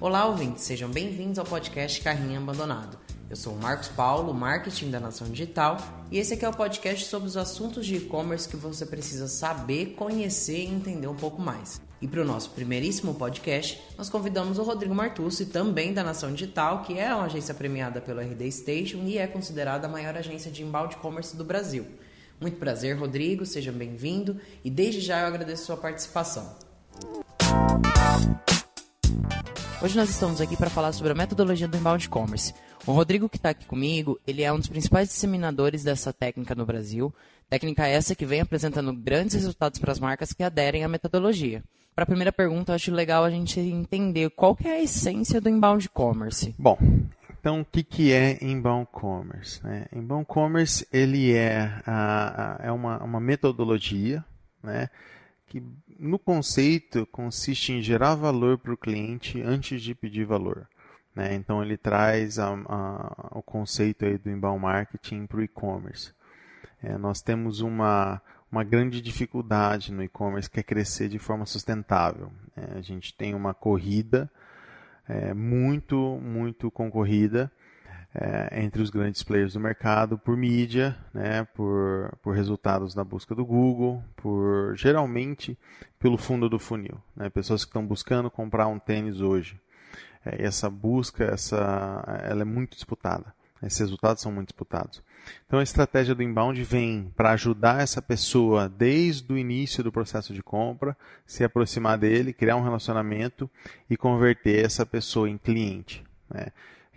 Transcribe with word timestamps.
Olá, 0.00 0.24
ouvintes, 0.24 0.64
sejam 0.64 0.88
bem-vindos 0.88 1.38
ao 1.38 1.44
podcast 1.44 2.00
Carrinho 2.00 2.40
Abandonado. 2.40 2.98
Eu 3.28 3.36
sou 3.36 3.52
o 3.52 3.60
Marcos 3.60 3.88
Paulo, 3.88 4.32
marketing 4.32 4.90
da 4.90 4.98
Nação 4.98 5.28
Digital, 5.28 5.76
e 6.10 6.18
esse 6.18 6.32
aqui 6.32 6.46
é 6.46 6.48
o 6.48 6.54
podcast 6.54 7.04
sobre 7.04 7.28
os 7.28 7.36
assuntos 7.36 7.84
de 7.84 7.96
e-commerce 7.96 8.48
que 8.48 8.56
você 8.56 8.86
precisa 8.86 9.28
saber, 9.28 9.94
conhecer 9.94 10.64
e 10.64 10.68
entender 10.68 11.06
um 11.06 11.14
pouco 11.14 11.42
mais. 11.42 11.82
E 12.00 12.08
para 12.08 12.22
o 12.22 12.24
nosso 12.24 12.50
primeiríssimo 12.52 13.14
podcast, 13.14 13.78
nós 13.98 14.08
convidamos 14.08 14.58
o 14.58 14.62
Rodrigo 14.62 14.94
Martucci, 14.94 15.44
também 15.46 15.92
da 15.92 16.02
Nação 16.02 16.32
Digital, 16.32 16.82
que 16.82 16.98
é 16.98 17.14
uma 17.14 17.26
agência 17.26 17.52
premiada 17.52 18.00
pelo 18.00 18.20
RD 18.20 18.50
Station 18.50 19.02
e 19.04 19.18
é 19.18 19.26
considerada 19.26 19.86
a 19.86 19.90
maior 19.90 20.16
agência 20.16 20.50
de 20.50 20.62
inbound 20.62 20.96
commerce 20.96 21.36
do 21.36 21.44
Brasil. 21.44 21.86
Muito 22.42 22.56
prazer, 22.56 22.96
Rodrigo, 22.98 23.46
seja 23.46 23.70
bem-vindo 23.70 24.36
e 24.64 24.68
desde 24.68 25.00
já 25.00 25.20
eu 25.20 25.28
agradeço 25.28 25.66
sua 25.66 25.76
participação. 25.76 26.56
Hoje 29.80 29.96
nós 29.96 30.10
estamos 30.10 30.40
aqui 30.40 30.56
para 30.56 30.68
falar 30.68 30.90
sobre 30.90 31.12
a 31.12 31.14
metodologia 31.14 31.68
do 31.68 31.76
inbound 31.76 32.08
commerce. 32.08 32.52
O 32.84 32.90
Rodrigo 32.90 33.28
que 33.28 33.36
está 33.36 33.50
aqui 33.50 33.64
comigo, 33.64 34.18
ele 34.26 34.42
é 34.42 34.52
um 34.52 34.58
dos 34.58 34.66
principais 34.66 35.08
disseminadores 35.08 35.84
dessa 35.84 36.12
técnica 36.12 36.52
no 36.56 36.66
Brasil. 36.66 37.14
Técnica 37.48 37.86
essa 37.86 38.12
que 38.16 38.26
vem 38.26 38.40
apresentando 38.40 38.92
grandes 38.92 39.36
resultados 39.36 39.78
para 39.78 39.92
as 39.92 40.00
marcas 40.00 40.32
que 40.32 40.42
aderem 40.42 40.82
à 40.82 40.88
metodologia. 40.88 41.62
Para 41.94 42.02
a 42.02 42.06
primeira 42.06 42.32
pergunta, 42.32 42.72
eu 42.72 42.74
acho 42.74 42.90
legal 42.90 43.22
a 43.22 43.30
gente 43.30 43.60
entender 43.60 44.30
qual 44.30 44.56
que 44.56 44.66
é 44.66 44.78
a 44.78 44.82
essência 44.82 45.40
do 45.40 45.48
inbound 45.48 45.88
commerce. 45.90 46.52
Bom, 46.58 46.76
então 47.42 47.62
o 47.62 47.64
que, 47.64 47.82
que 47.82 48.12
é 48.12 48.38
inbound 48.40 48.86
commerce? 48.92 49.60
Né? 49.66 49.86
Inbound 49.92 50.26
commerce 50.26 50.86
ele 50.92 51.34
é, 51.34 51.72
a, 51.84 52.62
a, 52.62 52.66
é 52.68 52.70
uma, 52.70 53.02
uma 53.02 53.18
metodologia 53.18 54.24
né, 54.62 54.88
que 55.48 55.60
no 55.98 56.20
conceito 56.20 57.04
consiste 57.06 57.72
em 57.72 57.82
gerar 57.82 58.14
valor 58.14 58.58
para 58.58 58.72
o 58.72 58.76
cliente 58.76 59.42
antes 59.42 59.82
de 59.82 59.92
pedir 59.92 60.24
valor. 60.24 60.68
Né? 61.16 61.34
Então 61.34 61.60
ele 61.60 61.76
traz 61.76 62.38
a, 62.38 62.52
o 63.32 63.42
conceito 63.42 64.04
aí 64.04 64.16
do 64.16 64.30
inbound 64.30 64.62
marketing 64.62 65.26
para 65.26 65.38
o 65.38 65.42
e-commerce. 65.42 66.12
É, 66.80 66.96
nós 66.96 67.20
temos 67.20 67.60
uma, 67.60 68.22
uma 68.52 68.62
grande 68.62 69.00
dificuldade 69.00 69.90
no 69.90 70.04
e-commerce 70.04 70.48
que 70.48 70.60
é 70.60 70.62
crescer 70.62 71.08
de 71.08 71.18
forma 71.18 71.44
sustentável. 71.44 72.30
É, 72.56 72.78
a 72.78 72.80
gente 72.80 73.12
tem 73.12 73.34
uma 73.34 73.52
corrida 73.52 74.30
é, 75.08 75.34
muito, 75.34 75.96
muito 76.22 76.70
concorrida 76.70 77.50
é, 78.14 78.62
entre 78.62 78.82
os 78.82 78.90
grandes 78.90 79.22
players 79.22 79.54
do 79.54 79.60
mercado 79.60 80.18
por 80.18 80.36
mídia, 80.36 80.96
né, 81.14 81.44
por, 81.54 82.12
por 82.22 82.34
resultados 82.34 82.94
na 82.94 83.02
busca 83.02 83.34
do 83.34 83.44
Google, 83.44 84.02
por 84.16 84.76
geralmente 84.76 85.58
pelo 85.98 86.18
fundo 86.18 86.48
do 86.48 86.58
funil. 86.58 87.00
Né, 87.16 87.30
pessoas 87.30 87.64
que 87.64 87.70
estão 87.70 87.86
buscando 87.86 88.30
comprar 88.30 88.66
um 88.66 88.78
tênis 88.78 89.20
hoje. 89.20 89.58
É, 90.24 90.44
essa 90.44 90.68
busca, 90.68 91.24
essa, 91.24 92.04
ela 92.24 92.42
é 92.42 92.44
muito 92.44 92.74
disputada. 92.74 93.34
Esses 93.62 93.80
resultados 93.80 94.22
são 94.22 94.32
muito 94.32 94.48
disputados. 94.48 95.02
Então 95.46 95.60
a 95.60 95.62
estratégia 95.62 96.14
do 96.14 96.22
inbound 96.22 96.60
vem 96.64 97.12
para 97.16 97.30
ajudar 97.30 97.80
essa 97.80 98.02
pessoa 98.02 98.68
desde 98.68 99.32
o 99.32 99.38
início 99.38 99.84
do 99.84 99.92
processo 99.92 100.34
de 100.34 100.42
compra, 100.42 100.96
se 101.24 101.44
aproximar 101.44 101.96
dele, 101.96 102.32
criar 102.32 102.56
um 102.56 102.62
relacionamento 102.62 103.48
e 103.88 103.96
converter 103.96 104.64
essa 104.64 104.84
pessoa 104.84 105.30
em 105.30 105.38
cliente. 105.38 106.02
Né? 106.28 106.48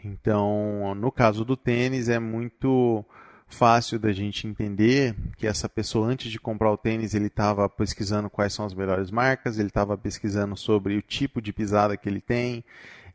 Então, 0.04 0.94
no 0.96 1.12
caso 1.12 1.46
do 1.46 1.56
tênis, 1.56 2.10
é 2.10 2.20
muito 2.20 3.06
fácil 3.48 4.00
da 4.00 4.12
gente 4.12 4.48
entender 4.48 5.16
que 5.38 5.48
essa 5.48 5.70
pessoa, 5.70 6.08
antes 6.08 6.32
de 6.32 6.40
comprar 6.40 6.72
o 6.72 6.78
tênis, 6.78 7.14
ele 7.14 7.28
estava 7.28 7.70
pesquisando 7.70 8.30
quais 8.30 8.54
são 8.54 8.66
as 8.66 8.74
melhores 8.74 9.12
marcas, 9.12 9.58
ele 9.58 9.68
estava 9.68 9.98
pesquisando 9.98 10.58
sobre 10.58 10.98
o 10.98 11.02
tipo 11.02 11.42
de 11.42 11.54
pisada 11.54 11.96
que 11.96 12.10
ele 12.10 12.22
tem, 12.22 12.64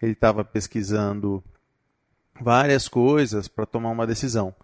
ele 0.01 0.13
estava 0.13 0.45
pesquisando 0.45 1.43
várias 2.41 2.89
coisas 2.89 3.49
para 3.49 3.67
tomar 3.67 3.91
uma 3.91 4.07
decisão. 4.07 4.55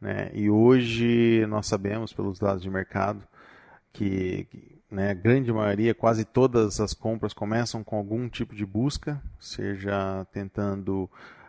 Né? 0.00 0.30
E 0.34 0.50
hoje 0.50 1.44
nós 1.48 1.66
sabemos, 1.66 2.12
pelos 2.12 2.38
dados 2.38 2.62
de 2.62 2.70
mercado, 2.70 3.22
que, 3.92 4.46
né, 4.90 5.10
a 5.10 5.14
grande 5.14 5.52
maioria, 5.52 5.94
quase 5.94 6.24
todas 6.24 6.80
as 6.80 6.92
compras 6.92 7.32
começam 7.32 7.82
com 7.82 7.96
algum 7.96 8.28
tipo 8.28 8.54
de 8.54 8.66
busca, 8.66 9.20
seja 9.38 10.26
tentando 10.32 11.08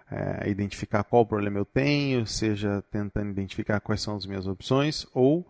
é, 0.09 0.49
identificar 0.49 1.03
qual 1.03 1.25
problema 1.25 1.57
eu 1.57 1.65
tenho, 1.65 2.25
seja 2.27 2.83
tentando 2.91 3.31
identificar 3.31 3.79
quais 3.79 4.01
são 4.01 4.15
as 4.15 4.25
minhas 4.25 4.47
opções, 4.47 5.07
ou 5.13 5.45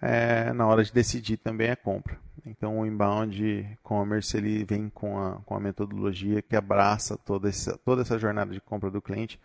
é, 0.00 0.52
na 0.52 0.66
hora 0.66 0.82
de 0.82 0.92
decidir 0.92 1.36
também 1.36 1.70
a 1.70 1.76
compra. 1.76 2.18
Então 2.46 2.78
o 2.78 2.86
inbound 2.86 3.78
commerce 3.82 4.36
ele 4.36 4.64
vem 4.64 4.88
com 4.88 5.18
a, 5.18 5.36
com 5.44 5.54
a 5.54 5.60
metodologia 5.60 6.40
que 6.40 6.56
abraça 6.56 7.16
toda 7.16 7.48
essa, 7.48 7.76
toda 7.84 8.02
essa 8.02 8.18
jornada 8.18 8.52
de 8.52 8.60
compra 8.60 8.90
do 8.90 9.02
cliente, 9.02 9.38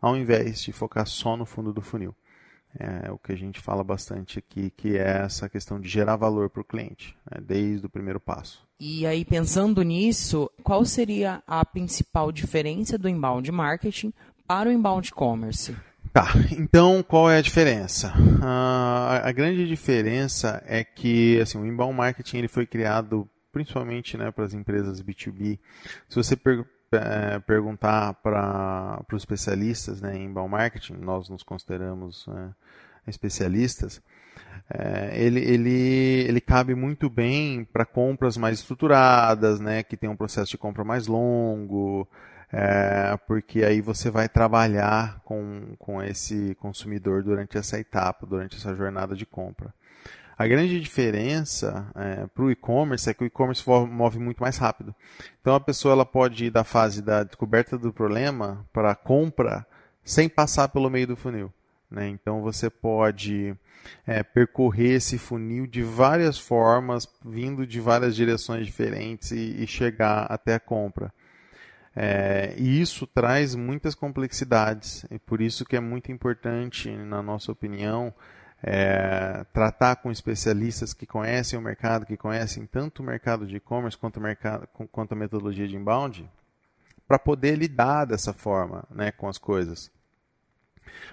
ao 0.00 0.16
invés 0.16 0.60
de 0.62 0.72
focar 0.72 1.06
só 1.06 1.36
no 1.36 1.44
fundo 1.44 1.72
do 1.72 1.82
funil. 1.82 2.14
É 2.78 3.10
o 3.10 3.18
que 3.18 3.32
a 3.32 3.36
gente 3.36 3.60
fala 3.60 3.82
bastante 3.82 4.38
aqui, 4.38 4.70
que 4.70 4.96
é 4.96 5.22
essa 5.24 5.48
questão 5.48 5.80
de 5.80 5.88
gerar 5.88 6.16
valor 6.16 6.50
para 6.50 6.60
o 6.60 6.64
cliente, 6.64 7.16
né, 7.30 7.40
desde 7.40 7.86
o 7.86 7.90
primeiro 7.90 8.20
passo. 8.20 8.62
E 8.78 9.06
aí, 9.06 9.24
pensando 9.24 9.82
nisso, 9.82 10.50
qual 10.62 10.84
seria 10.84 11.42
a 11.46 11.64
principal 11.64 12.30
diferença 12.30 12.98
do 12.98 13.08
inbound 13.08 13.50
marketing 13.50 14.12
para 14.46 14.68
o 14.68 14.72
inbound 14.72 15.10
commerce? 15.12 15.74
Tá, 16.12 16.28
então 16.52 17.02
qual 17.02 17.30
é 17.30 17.38
a 17.38 17.42
diferença? 17.42 18.12
Uh, 18.16 19.22
a 19.22 19.32
grande 19.32 19.66
diferença 19.66 20.62
é 20.66 20.82
que 20.82 21.40
assim, 21.40 21.58
o 21.58 21.66
inbound 21.66 21.94
marketing 21.94 22.38
ele 22.38 22.48
foi 22.48 22.66
criado 22.66 23.28
principalmente 23.52 24.16
né, 24.16 24.30
para 24.30 24.44
as 24.44 24.54
empresas 24.54 25.02
B2B. 25.02 25.58
Se 26.08 26.16
você 26.16 26.36
per 26.36 26.64
é, 26.92 27.38
perguntar 27.40 28.14
para 28.14 29.04
os 29.12 29.22
especialistas 29.22 30.00
né, 30.00 30.16
em 30.16 30.24
inbound 30.26 30.50
marketing, 30.50 30.94
nós 30.94 31.28
nos 31.28 31.42
consideramos 31.42 32.26
é, 32.28 33.10
especialistas, 33.10 34.02
é, 34.70 35.10
ele, 35.14 35.40
ele, 35.40 36.26
ele 36.28 36.40
cabe 36.40 36.74
muito 36.74 37.08
bem 37.08 37.64
para 37.64 37.84
compras 37.86 38.36
mais 38.36 38.58
estruturadas, 38.58 39.60
né, 39.60 39.82
que 39.82 39.96
tem 39.96 40.08
um 40.08 40.16
processo 40.16 40.50
de 40.50 40.58
compra 40.58 40.84
mais 40.84 41.06
longo, 41.06 42.08
é, 42.52 43.16
porque 43.26 43.62
aí 43.62 43.80
você 43.80 44.10
vai 44.10 44.28
trabalhar 44.28 45.20
com, 45.24 45.74
com 45.78 46.02
esse 46.02 46.54
consumidor 46.56 47.22
durante 47.22 47.58
essa 47.58 47.78
etapa, 47.78 48.26
durante 48.26 48.56
essa 48.56 48.74
jornada 48.74 49.14
de 49.14 49.26
compra. 49.26 49.72
A 50.38 50.46
grande 50.46 50.80
diferença 50.80 51.90
é, 51.96 52.26
para 52.28 52.44
o 52.44 52.50
e-commerce 52.50 53.10
é 53.10 53.14
que 53.14 53.24
o 53.24 53.26
e-commerce 53.26 53.68
move 53.68 54.20
muito 54.20 54.40
mais 54.40 54.56
rápido. 54.56 54.94
Então 55.40 55.52
a 55.52 55.60
pessoa 55.60 55.92
ela 55.92 56.06
pode 56.06 56.44
ir 56.44 56.50
da 56.50 56.62
fase 56.62 57.02
da 57.02 57.24
descoberta 57.24 57.76
do 57.76 57.92
problema 57.92 58.64
para 58.72 58.92
a 58.92 58.94
compra 58.94 59.66
sem 60.04 60.28
passar 60.28 60.68
pelo 60.68 60.88
meio 60.88 61.08
do 61.08 61.16
funil. 61.16 61.52
Né? 61.90 62.06
Então 62.08 62.40
você 62.40 62.70
pode 62.70 63.52
é, 64.06 64.22
percorrer 64.22 64.92
esse 64.92 65.18
funil 65.18 65.66
de 65.66 65.82
várias 65.82 66.38
formas, 66.38 67.08
vindo 67.24 67.66
de 67.66 67.80
várias 67.80 68.14
direções 68.14 68.64
diferentes 68.64 69.32
e, 69.32 69.62
e 69.62 69.66
chegar 69.66 70.26
até 70.30 70.54
a 70.54 70.60
compra. 70.60 71.12
É, 71.96 72.54
e 72.56 72.80
isso 72.80 73.08
traz 73.08 73.56
muitas 73.56 73.92
complexidades, 73.92 75.04
e 75.10 75.18
por 75.18 75.40
isso 75.40 75.64
que 75.64 75.74
é 75.74 75.80
muito 75.80 76.12
importante, 76.12 76.88
na 76.90 77.20
nossa 77.20 77.50
opinião, 77.50 78.14
é, 78.62 79.44
tratar 79.52 79.96
com 79.96 80.10
especialistas 80.10 80.92
que 80.92 81.06
conhecem 81.06 81.58
o 81.58 81.62
mercado, 81.62 82.06
que 82.06 82.16
conhecem 82.16 82.66
tanto 82.66 83.02
o 83.02 83.06
mercado 83.06 83.46
de 83.46 83.56
e-commerce 83.56 83.96
quanto, 83.96 84.20
quanto 84.90 85.12
a 85.12 85.16
metodologia 85.16 85.68
de 85.68 85.76
inbound, 85.76 86.28
para 87.06 87.18
poder 87.18 87.56
lidar 87.56 88.04
dessa 88.04 88.32
forma 88.32 88.84
né, 88.90 89.10
com 89.12 89.28
as 89.28 89.38
coisas. 89.38 89.90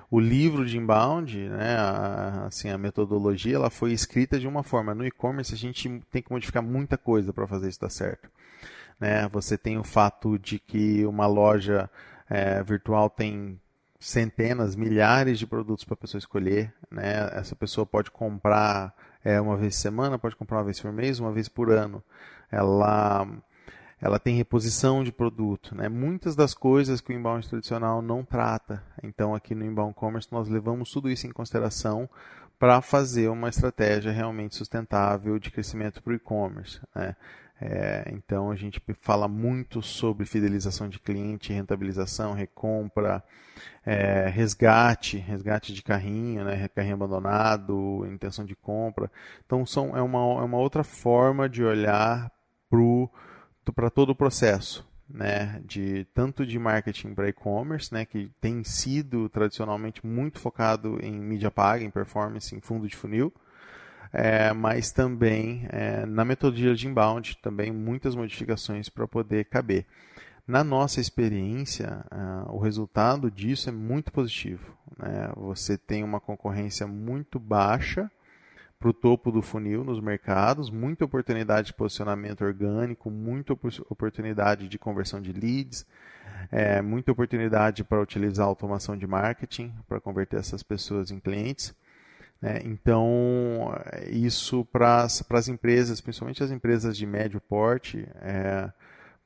O 0.10 0.20
livro 0.20 0.66
de 0.66 0.78
inbound, 0.78 1.38
né, 1.50 1.78
a, 1.78 2.46
assim, 2.48 2.70
a 2.70 2.78
metodologia, 2.78 3.56
ela 3.56 3.70
foi 3.70 3.92
escrita 3.92 4.40
de 4.40 4.48
uma 4.48 4.64
forma. 4.64 4.96
No 4.96 5.06
e-commerce 5.06 5.54
a 5.54 5.58
gente 5.58 6.02
tem 6.12 6.22
que 6.22 6.32
modificar 6.32 6.64
muita 6.64 6.98
coisa 6.98 7.32
para 7.32 7.48
fazer 7.48 7.70
isso 7.70 7.80
dar 7.80 7.90
certo. 7.90 8.30
Né? 9.00 9.28
Você 9.30 9.58
tem 9.58 9.78
o 9.78 9.84
fato 9.84 10.40
de 10.40 10.60
que 10.60 11.06
uma 11.06 11.28
loja 11.28 11.90
é, 12.30 12.64
virtual 12.64 13.10
tem 13.10 13.60
centenas, 14.06 14.76
milhares 14.76 15.40
de 15.40 15.48
produtos 15.48 15.84
para 15.84 15.96
a 15.96 15.98
pessoa 15.98 16.20
escolher. 16.20 16.72
Né? 16.92 17.28
Essa 17.34 17.56
pessoa 17.56 17.88
pode 17.88 18.12
comprar 18.12 18.94
é, 19.24 19.42
uma 19.42 19.58
vez 19.58 19.76
por 19.76 19.82
semana, 19.82 20.20
pode 20.20 20.36
comprar 20.36 20.58
uma 20.58 20.64
vez 20.64 20.80
por 20.80 20.92
mês, 20.92 21.20
uma 21.20 21.32
vez 21.32 21.50
por 21.50 21.72
ano. 21.72 22.04
Ela, 22.52 23.28
ela 24.00 24.20
tem 24.20 24.36
reposição 24.36 25.04
de 25.04 25.12
produto. 25.12 25.74
Né? 25.74 25.90
Muitas 25.90 26.36
das 26.36 26.54
coisas 26.54 27.02
que 27.02 27.12
o 27.12 27.16
inbound 27.16 27.50
tradicional 27.50 28.00
não 28.00 28.24
trata. 28.24 28.84
Então, 29.02 29.34
aqui 29.34 29.56
no 29.56 29.66
inbound 29.66 29.96
commerce, 29.96 30.32
nós 30.32 30.48
levamos 30.48 30.92
tudo 30.92 31.10
isso 31.10 31.26
em 31.26 31.32
consideração 31.32 32.08
para 32.60 32.82
fazer 32.82 33.28
uma 33.30 33.50
estratégia 33.50 34.12
realmente 34.12 34.56
sustentável 34.56 35.40
de 35.40 35.50
crescimento 35.50 36.04
para 36.04 36.14
o 36.14 36.16
e-commerce. 36.16 36.80
Né? 36.96 37.16
É, 37.60 38.10
então 38.12 38.52
a 38.52 38.56
gente 38.56 38.82
fala 39.00 39.28
muito 39.28 39.82
sobre 39.82 40.26
fidelização 40.26 40.90
de 40.90 41.00
cliente, 41.00 41.54
rentabilização, 41.54 42.34
recompra, 42.34 43.24
é, 43.86 44.28
resgate, 44.28 45.18
resgate 45.18 45.74
de 45.74 45.82
carrinho, 45.82 46.44
né, 46.44 46.68
carrinho 46.68 46.96
abandonado, 46.96 48.06
intenção 48.12 48.44
de 48.44 48.56
compra. 48.56 49.10
Então 49.46 49.66
são, 49.66 49.96
é, 49.96 50.02
uma, 50.02 50.20
é 50.20 50.44
uma 50.44 50.58
outra 50.58 50.84
forma 50.84 51.48
de 51.48 51.64
olhar 51.64 52.30
para 53.74 53.90
todo 53.90 54.10
o 54.10 54.16
processo. 54.16 54.86
Né, 55.08 55.62
de 55.64 56.08
tanto 56.16 56.44
de 56.44 56.58
marketing 56.58 57.14
para 57.14 57.30
e-commerce, 57.30 57.94
né, 57.94 58.06
que 58.06 58.32
tem 58.42 58.64
sido 58.64 59.30
tradicionalmente 59.30 60.04
muito 60.04 60.40
focado 60.40 60.98
em 61.00 61.12
mídia 61.12 61.52
paga, 61.52 61.84
em 61.84 61.92
performance, 61.92 62.56
em 62.56 62.60
fundo 62.60 62.88
de 62.88 62.96
funil, 62.96 63.32
é, 64.12 64.54
mas 64.54 64.92
também 64.92 65.68
é, 65.70 66.06
na 66.06 66.26
metodologia 66.26 66.76
de 66.76 66.88
inbound, 66.88 67.38
também 67.42 67.72
muitas 67.72 68.16
modificações 68.16 68.90
para 68.90 69.08
poder 69.08 69.46
caber. 69.46 69.86
Na 70.48 70.64
nossa 70.64 71.02
experiência, 71.02 72.06
uh, 72.12 72.54
o 72.54 72.60
resultado 72.60 73.32
disso 73.32 73.68
é 73.68 73.72
muito 73.72 74.12
positivo. 74.12 74.78
Né? 74.96 75.32
Você 75.38 75.76
tem 75.76 76.04
uma 76.04 76.20
concorrência 76.20 76.86
muito 76.86 77.40
baixa 77.40 78.12
para 78.80 78.90
o 78.90 78.94
topo 78.94 79.32
do 79.32 79.42
funil 79.42 79.84
nos 79.84 80.00
mercados, 80.00 80.70
muita 80.70 81.04
oportunidade 81.04 81.68
de 81.68 81.74
posicionamento 81.74 82.44
orgânico, 82.44 83.10
muita 83.10 83.54
oportunidade 83.54 84.68
de 84.68 84.78
conversão 84.78 85.20
de 85.20 85.34
leads, 85.34 85.84
é, 86.52 86.80
muita 86.80 87.12
oportunidade 87.12 87.84
para 87.84 88.00
utilizar 88.00 88.46
automação 88.46 88.96
de 88.96 89.08
marketing 89.08 89.74
para 89.88 90.00
converter 90.00 90.40
essas 90.40 90.62
pessoas 90.62 91.10
em 91.10 91.20
clientes. 91.20 91.74
Né? 92.42 92.62
Então, 92.64 93.74
isso 94.10 94.66
para 94.66 95.04
as 95.04 95.48
empresas, 95.48 96.02
principalmente 96.02 96.44
as 96.44 96.52
empresas 96.52 96.98
de 96.98 97.06
médio 97.06 97.42
porte, 97.42 98.08
é, 98.22 98.72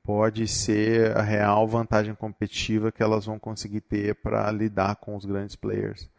pode 0.04 0.48
ser 0.48 1.16
a 1.18 1.22
real 1.22 1.68
vantagem 1.68 2.16
competitiva 2.16 2.92
que 2.92 3.04
elas 3.04 3.26
vão 3.26 3.38
conseguir 3.38 3.82
ter 3.82 4.16
para 4.16 4.50
lidar 4.52 4.96
com 4.96 5.16
os 5.16 5.26
grandes 5.26 5.56
players. 5.56 6.10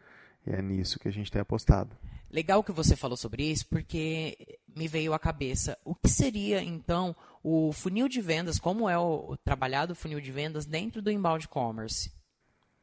E 0.46 0.50
é 0.52 0.62
nisso 0.62 0.98
que 0.98 1.08
a 1.08 1.12
gente 1.12 1.30
tem 1.30 1.40
apostado. 1.40 1.96
Legal 2.30 2.62
que 2.62 2.70
você 2.70 2.94
falou 2.94 3.16
sobre 3.16 3.42
isso, 3.50 3.66
porque 3.66 4.58
me 4.76 4.86
veio 4.86 5.12
à 5.12 5.18
cabeça 5.18 5.76
o 5.84 5.94
que 5.94 6.08
seria 6.08 6.62
então 6.62 7.14
o 7.42 7.72
funil 7.72 8.08
de 8.08 8.20
vendas, 8.20 8.58
como 8.58 8.88
é 8.88 8.96
o, 8.96 9.30
o 9.30 9.36
trabalhado 9.36 9.94
funil 9.94 10.20
de 10.20 10.30
vendas 10.30 10.64
dentro 10.64 11.02
do 11.02 11.10
inbound 11.10 11.48
commerce? 11.48 12.12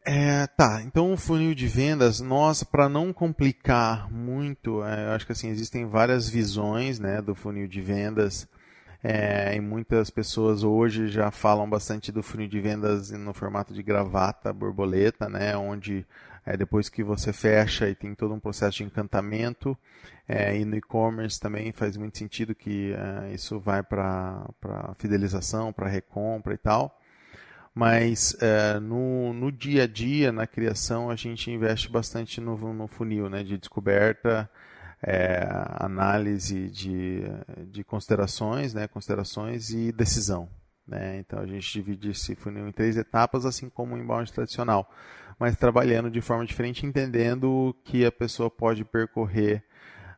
É, 0.09 0.48
tá, 0.48 0.81
então 0.83 1.12
o 1.12 1.18
funil 1.18 1.54
de 1.54 1.68
vendas, 1.68 2.21
nós, 2.21 2.63
para 2.63 2.88
não 2.88 3.12
complicar 3.12 4.09
muito, 4.09 4.81
é, 4.81 5.13
acho 5.13 5.25
que 5.25 5.33
assim, 5.33 5.50
existem 5.50 5.86
várias 5.86 6.30
visões 6.30 6.98
né, 6.98 7.21
do 7.21 7.36
funil 7.36 7.68
de 7.68 7.81
vendas. 7.81 8.48
É, 9.04 9.54
e 9.54 9.59
muitas 9.59 10.09
pessoas 10.09 10.63
hoje 10.63 11.09
já 11.09 11.30
falam 11.30 11.69
bastante 11.69 12.09
do 12.09 12.24
funil 12.24 12.48
de 12.48 12.59
vendas 12.62 13.12
no 13.12 13.33
formato 13.33 13.74
de 13.74 13.83
gravata, 13.83 14.54
borboleta, 14.54 15.27
né, 15.27 15.57
onde 15.57 16.06
é, 16.45 16.56
depois 16.56 16.88
que 16.88 17.04
você 17.04 17.33
fecha 17.33 17.89
e 17.89 17.94
tem 17.94 18.15
todo 18.15 18.33
um 18.33 18.39
processo 18.39 18.77
de 18.77 18.86
encantamento, 18.86 19.77
é, 20.25 20.57
e 20.57 20.63
no 20.63 20.77
e-commerce 20.77 21.38
também 21.38 21.74
faz 21.74 21.98
muito 21.98 22.18
sentido 22.18 22.56
que 22.56 22.94
é, 22.94 23.33
isso 23.33 23.59
vai 23.59 23.83
para 23.83 24.45
fidelização, 24.98 25.74
para 25.74 25.89
recompra 25.89 26.54
e 26.54 26.57
tal. 26.57 26.98
Mas 27.78 28.36
é, 28.42 28.80
no, 28.80 29.34
no 29.34 29.52
dia 29.52 29.84
a 29.84 29.88
dia, 29.88 30.32
na 30.32 30.48
criação, 30.48 31.12
a 31.12 31.16
gente 31.16 31.52
investe 31.52 31.92
bastante 31.92 32.42
no, 32.42 32.58
no 32.74 32.88
funil 32.88 33.30
né, 33.30 33.44
de 33.44 33.56
descoberta, 33.58 34.50
é, 35.02 35.48
análise 35.80 36.70
de, 36.72 37.22
de 37.68 37.84
considerações, 37.84 38.74
né, 38.74 38.88
considerações 38.88 39.70
e 39.70 39.92
decisão. 39.92 40.50
Né? 40.88 41.20
Então 41.20 41.40
a 41.40 41.46
gente 41.46 41.72
divide 41.72 42.10
esse 42.10 42.34
funil 42.34 42.68
em 42.68 42.72
três 42.72 42.98
etapas, 42.98 43.46
assim 43.46 43.70
como 43.70 43.94
o 43.94 43.98
inbound 44.00 44.34
tradicional 44.34 44.90
mas 45.40 45.56
trabalhando 45.56 46.10
de 46.10 46.22
forma 46.22 46.46
diferente, 46.46 46.86
entendendo 46.86 47.76
que 47.84 48.06
a 48.06 48.12
pessoa 48.12 48.50
pode 48.50 48.84
percorrer 48.84 49.64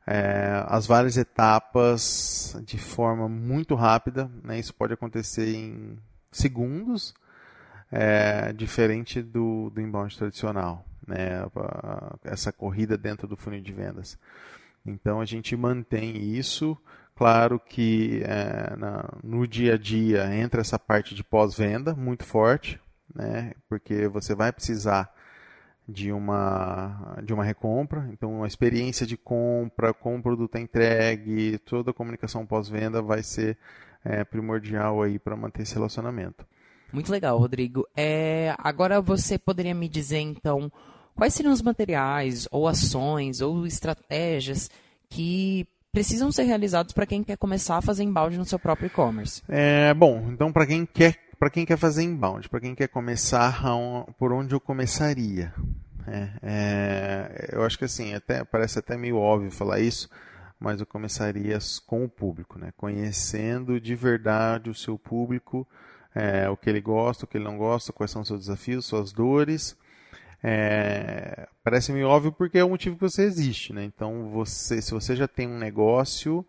é, 0.08 0.64
as 0.68 0.88
várias 0.88 1.18
etapas 1.18 2.56
de 2.66 2.78
forma 2.78 3.28
muito 3.28 3.76
rápida. 3.76 4.32
Né? 4.44 4.60
Isso 4.60 4.74
pode 4.74 4.94
acontecer 4.94 5.54
em 5.54 6.00
segundos, 6.32 7.14
é, 7.92 8.54
diferente 8.54 9.22
do, 9.22 9.70
do 9.70 9.82
inbound 9.82 10.16
tradicional, 10.18 10.86
né? 11.08 11.46
essa 12.24 12.52
corrida 12.52 12.98
dentro 12.98 13.28
do 13.28 13.36
funil 13.36 13.62
de 13.62 13.74
vendas. 13.74 14.18
Então 14.86 15.20
a 15.20 15.26
gente 15.26 15.56
mantém 15.56 16.18
isso. 16.18 16.78
Claro 17.16 17.60
que 17.60 18.22
é, 18.24 18.76
na, 18.78 19.10
no 19.24 19.46
dia 19.46 19.74
a 19.74 19.78
dia 19.78 20.34
entra 20.34 20.62
essa 20.62 20.80
parte 20.80 21.14
de 21.14 21.24
pós-venda 21.24 21.94
muito 21.94 22.24
forte, 22.24 22.80
né? 23.14 23.52
Porque 23.68 24.08
você 24.08 24.34
vai 24.34 24.54
precisar 24.54 25.14
de 25.88 26.12
uma 26.12 27.18
de 27.24 27.34
uma 27.34 27.44
recompra, 27.44 28.08
então 28.14 28.44
a 28.44 28.48
experiência 28.48 29.06
de 29.06 29.18
compra, 29.18 29.94
com 29.94 30.16
o 30.16 30.22
produto 30.22 30.58
entregue, 30.58 31.58
toda 31.60 31.92
a 31.92 31.94
comunicação 31.94 32.46
pós-venda 32.46 33.02
vai 33.02 33.24
ser 33.24 33.58
é, 34.06 34.24
primordial 34.24 35.02
aí 35.02 35.20
para 35.20 35.36
manter 35.36 35.64
esse 35.64 35.74
relacionamento. 35.74 36.46
Muito 36.92 37.12
legal, 37.12 37.38
Rodrigo. 37.38 37.88
É, 37.96 38.56
agora 38.58 39.02
você 39.02 39.38
poderia 39.38 39.76
me 39.76 39.88
dizer 39.88 40.20
então 40.20 40.72
quais 41.16 41.34
seriam 41.34 41.54
os 41.54 41.62
materiais 41.62 42.48
ou 42.52 42.68
ações 42.68 43.42
ou 43.42 43.66
estratégias 43.66 44.70
que 45.10 45.68
precisam 45.92 46.32
ser 46.32 46.44
realizados 46.44 46.94
para 46.94 47.06
quem 47.06 47.24
quer 47.24 47.38
começar 47.38 47.78
a 47.78 47.82
fazer 47.82 48.04
embalde 48.04 48.38
no 48.38 48.46
seu 48.46 48.60
próprio 48.60 48.88
e-commerce? 48.88 49.42
É, 49.48 49.94
bom, 49.94 50.30
então 50.32 50.52
para 50.52 50.66
quem 50.66 50.86
quer 50.86 51.30
para 51.40 51.50
quem 51.50 51.66
quer 51.66 51.78
fazer 51.78 52.04
inbound, 52.04 52.50
para 52.50 52.60
quem 52.60 52.76
quer 52.76 52.90
começar, 52.90 53.64
por 54.18 54.34
onde 54.34 54.54
eu 54.54 54.60
começaria? 54.60 55.54
É, 56.06 56.30
é, 56.44 57.50
eu 57.54 57.64
acho 57.64 57.78
que 57.78 57.86
assim, 57.86 58.14
até, 58.14 58.44
parece 58.44 58.80
até 58.80 58.98
meio 58.98 59.16
óbvio 59.16 59.50
falar 59.50 59.80
isso, 59.80 60.10
mas 60.60 60.82
eu 60.82 60.86
começaria 60.86 61.58
com 61.88 62.04
o 62.04 62.10
público, 62.10 62.60
né? 62.60 62.74
conhecendo 62.76 63.80
de 63.80 63.96
verdade 63.96 64.70
o 64.70 64.76
seu 64.76 64.98
público, 64.98 65.66
é, 66.14 66.50
o 66.50 66.58
que 66.58 66.70
ele 66.70 66.82
gosta, 66.82 67.26
o 67.26 67.28
que 67.28 67.38
ele 67.38 67.46
não 67.46 67.58
gosta, 67.58 67.94
quais 67.94 68.12
são 68.12 68.22
os 68.22 68.28
seus 68.28 68.42
desafios, 68.42 68.86
suas 68.86 69.12
dores. 69.12 69.78
É, 70.42 71.48
parece 71.64 71.92
meio 71.92 72.08
óbvio 72.08 72.32
porque 72.32 72.58
é 72.58 72.64
o 72.64 72.70
motivo 72.70 72.96
que 72.96 73.02
você 73.02 73.24
existe. 73.24 73.74
Né? 73.74 73.84
Então, 73.84 74.30
você, 74.30 74.82
se 74.82 74.92
você 74.92 75.16
já 75.16 75.28
tem 75.28 75.48
um 75.48 75.58
negócio, 75.58 76.46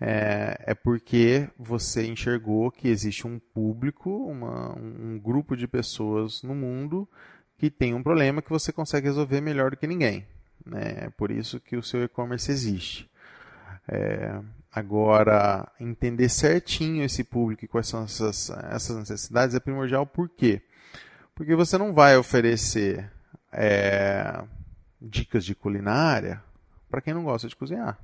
é, 0.00 0.56
é 0.66 0.74
porque 0.74 1.48
você 1.58 2.06
enxergou 2.06 2.70
que 2.70 2.88
existe 2.88 3.26
um 3.26 3.38
público, 3.38 4.10
uma, 4.10 4.76
um 4.78 5.18
grupo 5.18 5.56
de 5.56 5.66
pessoas 5.66 6.42
no 6.42 6.54
mundo 6.54 7.08
que 7.56 7.70
tem 7.70 7.94
um 7.94 8.02
problema 8.02 8.42
que 8.42 8.50
você 8.50 8.72
consegue 8.72 9.06
resolver 9.06 9.40
melhor 9.40 9.70
do 9.70 9.76
que 9.76 9.86
ninguém. 9.86 10.26
Né? 10.66 11.04
É 11.04 11.10
por 11.10 11.30
isso 11.30 11.60
que 11.60 11.76
o 11.76 11.82
seu 11.82 12.02
e-commerce 12.02 12.50
existe. 12.50 13.08
É, 13.88 14.40
agora, 14.72 15.70
entender 15.78 16.28
certinho 16.28 17.04
esse 17.04 17.22
público 17.22 17.64
e 17.64 17.68
quais 17.68 17.86
são 17.86 18.04
essas, 18.04 18.50
essas 18.70 18.96
necessidades 18.96 19.54
é 19.54 19.60
primordial. 19.60 20.06
Por 20.06 20.28
quê? 20.28 20.62
Porque 21.34 21.54
você 21.54 21.76
não 21.76 21.92
vai 21.92 22.16
oferecer 22.16 23.10
é, 23.52 24.42
dicas 25.00 25.44
de 25.44 25.54
culinária 25.54 26.42
para 26.90 27.00
quem 27.00 27.12
não 27.12 27.24
gosta 27.24 27.48
de 27.48 27.56
cozinhar. 27.56 27.98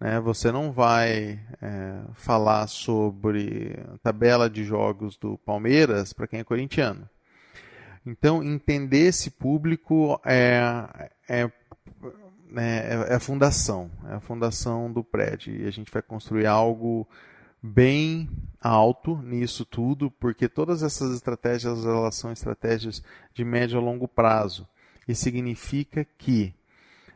Né? 0.00 0.18
Você 0.20 0.50
não 0.50 0.72
vai 0.72 1.40
é, 1.60 2.00
falar 2.14 2.66
sobre 2.66 3.78
tabela 4.02 4.48
de 4.48 4.64
jogos 4.64 5.16
do 5.16 5.36
Palmeiras 5.38 6.12
para 6.12 6.26
quem 6.26 6.40
é 6.40 6.44
corintiano. 6.44 7.08
Então, 8.04 8.42
entender 8.42 9.06
esse 9.06 9.30
público 9.30 10.20
é, 10.24 11.12
é, 11.28 11.50
é, 12.56 13.06
é, 13.10 13.14
a 13.14 13.20
fundação, 13.20 13.90
é 14.08 14.14
a 14.14 14.20
fundação 14.20 14.92
do 14.92 15.02
prédio. 15.02 15.54
E 15.54 15.66
a 15.66 15.70
gente 15.70 15.92
vai 15.92 16.02
construir 16.02 16.46
algo 16.46 17.06
bem 17.62 18.28
alto 18.60 19.16
nisso 19.22 19.64
tudo, 19.64 20.10
porque 20.10 20.48
todas 20.48 20.82
essas 20.82 21.14
estratégias 21.14 21.84
elas 21.84 22.16
são 22.16 22.32
estratégias 22.32 23.02
de 23.34 23.44
médio 23.44 23.78
a 23.78 23.82
longo 23.82 24.08
prazo. 24.08 24.66
E 25.06 25.14
significa 25.14 26.06
que 26.18 26.54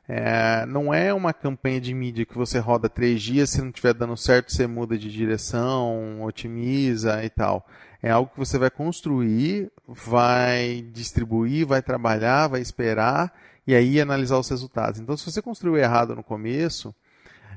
é, 0.08 0.64
não 0.66 0.94
é 0.94 1.12
uma 1.12 1.32
campanha 1.32 1.80
de 1.80 1.92
mídia 1.92 2.24
que 2.24 2.36
você 2.36 2.58
roda 2.58 2.88
três 2.88 3.20
dias, 3.20 3.50
se 3.50 3.60
não 3.60 3.68
estiver 3.68 3.92
dando 3.92 4.16
certo, 4.16 4.52
você 4.52 4.66
muda 4.66 4.96
de 4.96 5.10
direção, 5.10 6.22
otimiza 6.22 7.24
e 7.24 7.30
tal. 7.30 7.66
É 8.02 8.10
algo 8.10 8.30
que 8.30 8.38
você 8.38 8.56
vai 8.56 8.70
construir, 8.70 9.70
vai 9.86 10.84
distribuir, 10.92 11.66
vai 11.66 11.82
trabalhar, 11.82 12.46
vai 12.46 12.60
esperar 12.60 13.32
e 13.66 13.74
aí 13.74 14.00
analisar 14.00 14.38
os 14.38 14.48
resultados. 14.48 15.00
Então, 15.00 15.16
se 15.16 15.30
você 15.30 15.42
construiu 15.42 15.76
errado 15.76 16.14
no 16.14 16.22
começo, 16.22 16.94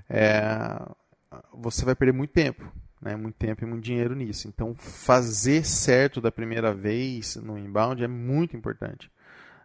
é, 0.10 0.82
você 1.54 1.86
vai 1.86 1.96
perder 1.96 2.14
muito 2.14 2.32
tempo. 2.32 2.72
Né? 3.02 3.16
Muito 3.16 3.36
tempo 3.36 3.64
e 3.64 3.68
muito 3.68 3.84
dinheiro 3.84 4.16
nisso. 4.16 4.48
Então, 4.48 4.76
fazer 4.76 5.66
certo 5.66 6.20
da 6.20 6.32
primeira 6.32 6.74
vez 6.74 7.36
no 7.38 7.58
inbound 7.58 8.04
é 8.04 8.08
muito 8.08 8.58
importante 8.58 9.10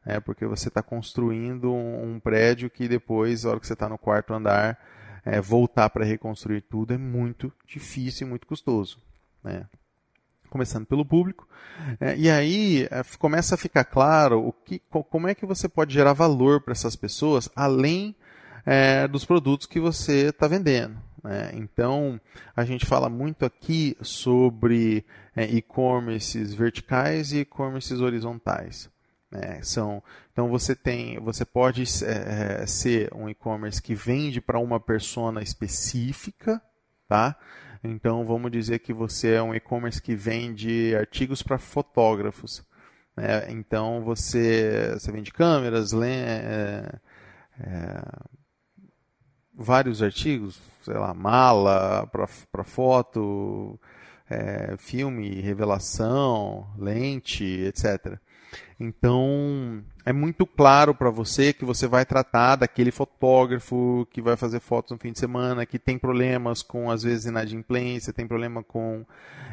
é 0.05 0.21
porque 0.21 0.45
você 0.45 0.69
está 0.69 0.83
construindo 0.83 1.73
um, 1.73 2.15
um, 2.15 2.21
prédio 2.21 2.69
que 2.69 2.87
depois, 2.87 3.45
na 3.45 3.51
hora 3.51 3.61
que 3.61 3.67
você 3.67 3.73
está 3.73 3.89
no 3.89 3.97
quarto 3.97 4.35
andar, 4.35 4.79
é, 5.25 5.41
voltar 5.41 5.89
para 5.89 6.05
reconstruir 6.05 6.61
tudo 6.63 6.93
é 6.93 6.99
muito 6.99 7.53
difícil 7.67 8.27
e 8.27 8.31
muito 8.31 8.47
custoso. 8.47 8.99
Né? 9.43 9.67
Começando 10.55 10.87
pelo 10.87 11.05
público. 11.05 11.49
É, 11.99 12.17
e 12.17 12.31
aí 12.31 12.85
é, 12.89 13.03
começa 13.19 13.57
a 13.57 13.59
ficar 13.59 13.83
claro 13.83 14.39
o 14.39 14.53
que, 14.53 14.81
como 15.11 15.27
é 15.27 15.35
que 15.35 15.45
você 15.45 15.69
pode 15.69 15.93
gerar 15.93 16.13
valor 16.13 16.61
para 16.61 16.71
essas 16.71 16.95
pessoas 16.95 17.51
além 17.57 18.15
é, 18.65 19.09
dos 19.09 19.25
produtos 19.25 19.67
que 19.67 19.81
você 19.81 20.27
está 20.27 20.47
vendendo. 20.47 20.97
Né? 21.25 21.51
Então, 21.55 22.21
a 22.55 22.65
gente 22.65 22.87
fala 22.87 23.09
muito 23.09 23.45
aqui 23.45 23.97
sobre 24.01 25.05
é, 25.35 25.45
e-commerces 25.45 26.55
verticais 26.55 27.33
e 27.33 27.39
e-commerces 27.39 28.01
horizontais. 28.01 28.89
Né? 29.33 29.59
São, 29.61 30.01
então 30.33 30.49
você 30.49 30.77
tem, 30.77 31.19
você 31.19 31.45
pode 31.45 31.83
é, 32.05 32.63
é 32.63 32.67
ser 32.69 33.13
um 33.13 33.29
e-commerce 33.29 33.83
que 33.83 33.93
vende 33.93 34.41
para 34.41 34.61
uma 34.61 34.79
persona 34.79 35.43
específica, 35.43 36.63
tá? 37.14 37.37
Então 37.83 38.25
vamos 38.25 38.50
dizer 38.50 38.80
que 38.80 38.92
você 38.92 39.35
é 39.35 39.42
um 39.42 39.54
e-commerce 39.54 40.02
que 40.02 40.16
vende 40.16 40.97
artigos 40.97 41.42
para 41.42 41.59
fotógrafos. 41.59 42.64
Né? 43.16 43.52
Então 43.52 44.02
você, 44.02 44.90
você 44.94 45.12
vende 45.12 45.33
câmeras, 45.33 45.92
é, 45.92 46.99
é, 47.61 48.02
vários 49.54 50.02
artigos, 50.02 50.59
sei 50.83 50.94
lá, 50.94 51.14
mala 51.14 52.09
para 52.09 52.64
foto, 52.64 53.78
é, 54.28 54.75
filme, 54.76 55.40
revelação, 55.40 56.66
lente, 56.76 57.44
etc. 57.44 58.18
Então, 58.79 59.83
é 60.05 60.13
muito 60.13 60.45
claro 60.45 60.95
para 60.95 61.09
você 61.09 61.53
que 61.53 61.65
você 61.65 61.87
vai 61.87 62.05
tratar 62.05 62.57
daquele 62.57 62.91
fotógrafo 62.91 64.07
que 64.11 64.21
vai 64.21 64.37
fazer 64.37 64.61
fotos 64.61 64.93
no 64.93 64.99
fim 64.99 65.13
de 65.13 65.19
semana, 65.19 65.65
que 65.65 65.79
tem 65.79 65.97
problemas 65.97 66.63
com, 66.63 66.91
às 66.91 67.03
vezes, 67.03 67.27
inadimplência, 67.27 68.13
tem 68.13 68.27
problema 68.27 68.63
com 68.63 69.05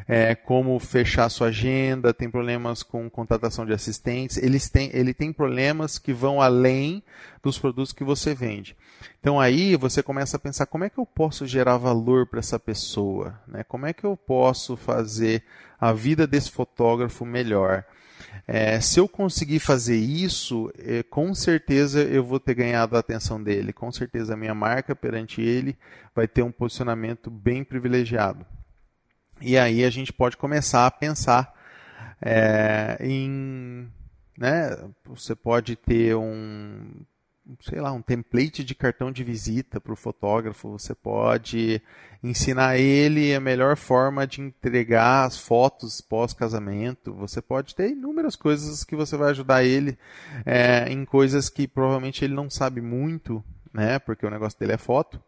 é, 0.06 0.34
como 0.34 0.78
fechar 0.78 1.28
sua 1.28 1.48
agenda, 1.48 2.12
tem 2.12 2.28
problemas 2.28 2.82
com 2.82 3.08
contratação 3.08 3.64
de 3.64 3.72
assistentes. 3.72 4.36
Eles 4.36 4.68
têm, 4.68 4.90
ele 4.92 5.14
tem 5.14 5.32
problemas 5.32 5.98
que 5.98 6.12
vão 6.12 6.42
além 6.42 7.02
dos 7.42 7.58
produtos 7.58 7.92
que 7.92 8.04
você 8.04 8.34
vende. 8.34 8.76
Então, 9.20 9.40
aí 9.40 9.76
você 9.76 10.02
começa 10.02 10.36
a 10.36 10.40
pensar 10.40 10.66
como 10.66 10.84
é 10.84 10.90
que 10.90 10.98
eu 10.98 11.06
posso 11.06 11.46
gerar 11.46 11.76
valor 11.76 12.26
para 12.26 12.40
essa 12.40 12.58
pessoa? 12.58 13.40
Né? 13.46 13.64
Como 13.64 13.86
é 13.86 13.92
que 13.92 14.04
eu 14.04 14.16
posso 14.16 14.76
fazer 14.76 15.44
a 15.80 15.92
vida 15.92 16.26
desse 16.26 16.50
fotógrafo 16.50 17.24
melhor? 17.24 17.84
É, 18.46 18.80
se 18.80 18.98
eu 18.98 19.08
conseguir 19.08 19.60
fazer 19.60 19.96
isso, 19.96 20.72
é, 20.78 21.02
com 21.02 21.34
certeza 21.34 22.02
eu 22.02 22.24
vou 22.24 22.40
ter 22.40 22.54
ganhado 22.54 22.96
a 22.96 23.00
atenção 23.00 23.42
dele. 23.42 23.72
Com 23.72 23.90
certeza 23.92 24.34
a 24.34 24.36
minha 24.36 24.54
marca 24.54 24.94
perante 24.96 25.40
ele 25.40 25.76
vai 26.14 26.26
ter 26.26 26.42
um 26.42 26.52
posicionamento 26.52 27.30
bem 27.30 27.62
privilegiado. 27.64 28.44
E 29.40 29.56
aí 29.58 29.84
a 29.84 29.90
gente 29.90 30.12
pode 30.12 30.36
começar 30.36 30.86
a 30.86 30.90
pensar 30.90 31.52
é, 32.20 32.96
em. 33.00 33.88
Né, 34.38 34.76
você 35.04 35.34
pode 35.34 35.76
ter 35.76 36.16
um 36.16 37.02
sei 37.60 37.80
lá, 37.80 37.92
um 37.92 38.02
template 38.02 38.62
de 38.62 38.74
cartão 38.74 39.10
de 39.10 39.24
visita 39.24 39.80
para 39.80 39.92
o 39.92 39.96
fotógrafo. 39.96 40.70
Você 40.70 40.94
pode 40.94 41.82
ensinar 42.22 42.78
ele 42.78 43.34
a 43.34 43.40
melhor 43.40 43.76
forma 43.76 44.26
de 44.26 44.40
entregar 44.40 45.24
as 45.24 45.38
fotos 45.38 46.00
pós-casamento. 46.00 47.12
Você 47.14 47.42
pode 47.42 47.74
ter 47.74 47.90
inúmeras 47.90 48.36
coisas 48.36 48.84
que 48.84 48.94
você 48.94 49.16
vai 49.16 49.30
ajudar 49.30 49.64
ele 49.64 49.98
é, 50.46 50.88
em 50.88 51.04
coisas 51.04 51.48
que 51.48 51.66
provavelmente 51.66 52.24
ele 52.24 52.34
não 52.34 52.48
sabe 52.48 52.80
muito, 52.80 53.42
né? 53.72 53.98
Porque 53.98 54.26
o 54.26 54.30
negócio 54.30 54.58
dele 54.58 54.72
é 54.72 54.78
foto. 54.78 55.20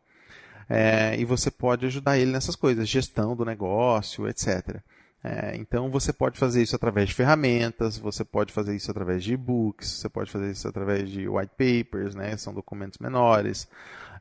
É, 0.68 1.18
e 1.18 1.24
você 1.24 1.50
pode 1.50 1.84
ajudar 1.86 2.18
ele 2.18 2.30
nessas 2.30 2.56
coisas, 2.56 2.88
gestão 2.88 3.36
do 3.36 3.44
negócio, 3.44 4.26
etc. 4.28 4.80
É, 5.26 5.56
então 5.56 5.90
você 5.90 6.12
pode 6.12 6.38
fazer 6.38 6.62
isso 6.62 6.76
através 6.76 7.08
de 7.08 7.14
ferramentas, 7.14 7.96
você 7.96 8.22
pode 8.22 8.52
fazer 8.52 8.76
isso 8.76 8.90
através 8.90 9.24
de 9.24 9.32
e-books, 9.32 9.88
você 9.88 10.08
pode 10.10 10.30
fazer 10.30 10.50
isso 10.50 10.68
através 10.68 11.08
de 11.08 11.26
white 11.26 11.52
papers, 11.56 12.14
né, 12.14 12.36
são 12.36 12.52
documentos 12.52 12.98
menores. 12.98 13.66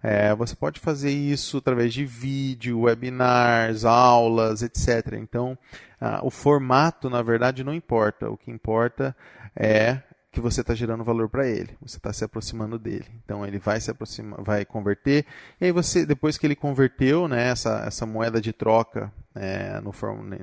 É, 0.02 0.34
você 0.34 0.56
pode 0.56 0.80
fazer 0.80 1.12
isso 1.12 1.58
através 1.58 1.94
de 1.94 2.06
vídeo, 2.06 2.82
webinars, 2.82 3.84
aulas, 3.84 4.62
etc. 4.62 5.14
Então, 5.14 5.58
ah, 6.00 6.20
o 6.24 6.30
formato, 6.30 7.10
na 7.10 7.22
verdade, 7.22 7.64
não 7.64 7.74
importa. 7.74 8.30
O 8.30 8.36
que 8.36 8.52
importa 8.52 9.16
é 9.56 10.02
que 10.34 10.42
você 10.42 10.62
está 10.62 10.74
gerando 10.74 11.04
valor 11.04 11.30
para 11.30 11.48
ele, 11.48 11.78
você 11.80 11.98
está 11.98 12.12
se 12.12 12.25
aproximando 12.25 12.80
dele. 12.80 13.06
Então 13.24 13.46
ele 13.46 13.60
vai 13.60 13.80
se 13.80 13.92
aproximar, 13.92 14.42
vai 14.42 14.66
converter, 14.66 15.28
e 15.62 15.66
aí 15.66 15.72
você, 15.72 16.08
depois 16.08 16.40
que 16.40 16.48
ele 16.48 16.56
converteu 16.56 17.28
né, 17.28 17.50
essa, 17.50 17.84
essa 17.86 18.04
moeda 18.04 18.42
de 18.42 18.52
troca 18.52 19.13
é, 19.36 19.80
no, 19.80 19.94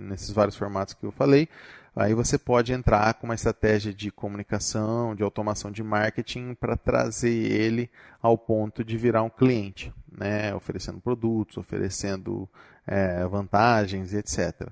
nesses 0.01 0.31
vários 0.31 0.57
formatos 0.57 0.95
que 0.95 1.05
eu 1.05 1.11
falei, 1.11 1.49
aí 1.95 2.15
você 2.15 2.39
pode 2.39 2.73
entrar 2.73 3.15
com 3.15 3.27
uma 3.27 3.35
estratégia 3.35 3.93
de 3.93 4.13
comunicação, 4.13 5.13
de 5.17 5.25
automação 5.25 5.73
de 5.73 5.83
marketing 5.83 6.55
para 6.55 6.77
trazer 6.77 7.29
ele 7.29 7.91
ao 8.23 8.39
ponto 8.39 8.85
de 8.85 8.97
virar 8.97 9.25
um 9.25 9.31
cliente, 9.31 9.93
né, 10.17 10.55
oferecendo 10.55 11.01
produtos, 11.01 11.57
oferecendo 11.57 12.49
é, 12.87 13.27
vantagens, 13.27 14.15
etc. 14.15 14.69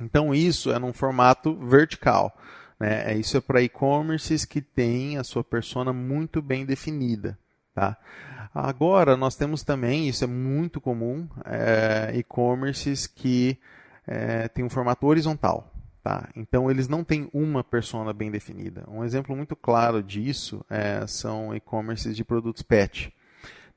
Então 0.00 0.34
isso 0.34 0.72
é 0.72 0.78
num 0.78 0.94
formato 0.94 1.54
vertical. 1.54 2.34
Né? 2.78 3.12
É, 3.12 3.18
isso 3.18 3.36
é 3.36 3.40
para 3.40 3.62
e-commerces 3.62 4.44
que 4.44 4.60
têm 4.60 5.18
a 5.18 5.24
sua 5.24 5.42
persona 5.42 5.92
muito 5.92 6.40
bem 6.42 6.64
definida. 6.64 7.38
Tá? 7.74 7.96
Agora, 8.54 9.16
nós 9.16 9.36
temos 9.36 9.62
também, 9.62 10.08
isso 10.08 10.24
é 10.24 10.26
muito 10.26 10.80
comum, 10.80 11.28
é, 11.44 12.12
e-commerces 12.16 13.06
que 13.06 13.58
é, 14.06 14.48
têm 14.48 14.64
um 14.64 14.70
formato 14.70 15.06
horizontal. 15.06 15.72
Tá? 16.02 16.28
Então, 16.36 16.70
eles 16.70 16.88
não 16.88 17.02
têm 17.02 17.28
uma 17.32 17.64
persona 17.64 18.12
bem 18.12 18.30
definida. 18.30 18.84
Um 18.88 19.04
exemplo 19.04 19.34
muito 19.34 19.56
claro 19.56 20.02
disso 20.02 20.64
é, 20.70 21.04
são 21.06 21.54
e-commerces 21.54 22.16
de 22.16 22.24
produtos 22.24 22.62
pet. 22.62 23.12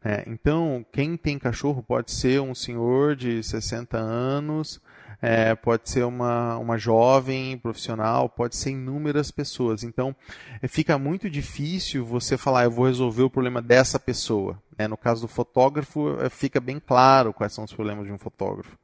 É, 0.04 0.24
então, 0.28 0.86
quem 0.94 1.18
tem 1.18 1.38
cachorro 1.38 1.84
pode 1.84 2.12
ser 2.12 2.40
um 2.40 2.56
senhor 2.56 3.16
de 3.16 3.44
60 3.44 3.98
anos 3.98 4.80
é, 5.22 5.54
pode 5.56 5.90
ser 5.90 6.06
uma, 6.06 6.58
uma 6.58 6.78
jovem 6.78 7.58
profissional, 7.58 8.30
pode 8.30 8.56
ser 8.56 8.72
inúmeras 8.72 9.32
pessoas. 9.32 9.84
Então, 9.84 10.16
é, 10.62 10.68
fica 10.68 10.98
muito 10.98 11.30
difícil 11.30 12.06
você 12.06 12.38
falar, 12.38 12.64
eu 12.64 12.72
vou 12.72 12.86
resolver 12.86 13.24
o 13.24 13.30
problema 13.30 13.62
dessa 13.62 14.00
pessoa. 14.00 14.62
Né? 14.78 14.88
No 14.88 14.98
caso 14.98 15.22
do 15.22 15.28
fotógrafo, 15.28 16.18
é, 16.22 16.30
fica 16.30 16.60
bem 16.60 16.80
claro 16.80 17.34
quais 17.34 17.54
são 17.54 17.66
os 17.66 17.74
problemas 17.74 18.06
de 18.06 18.14
um 18.14 18.18
fotógrafo. 18.18 18.78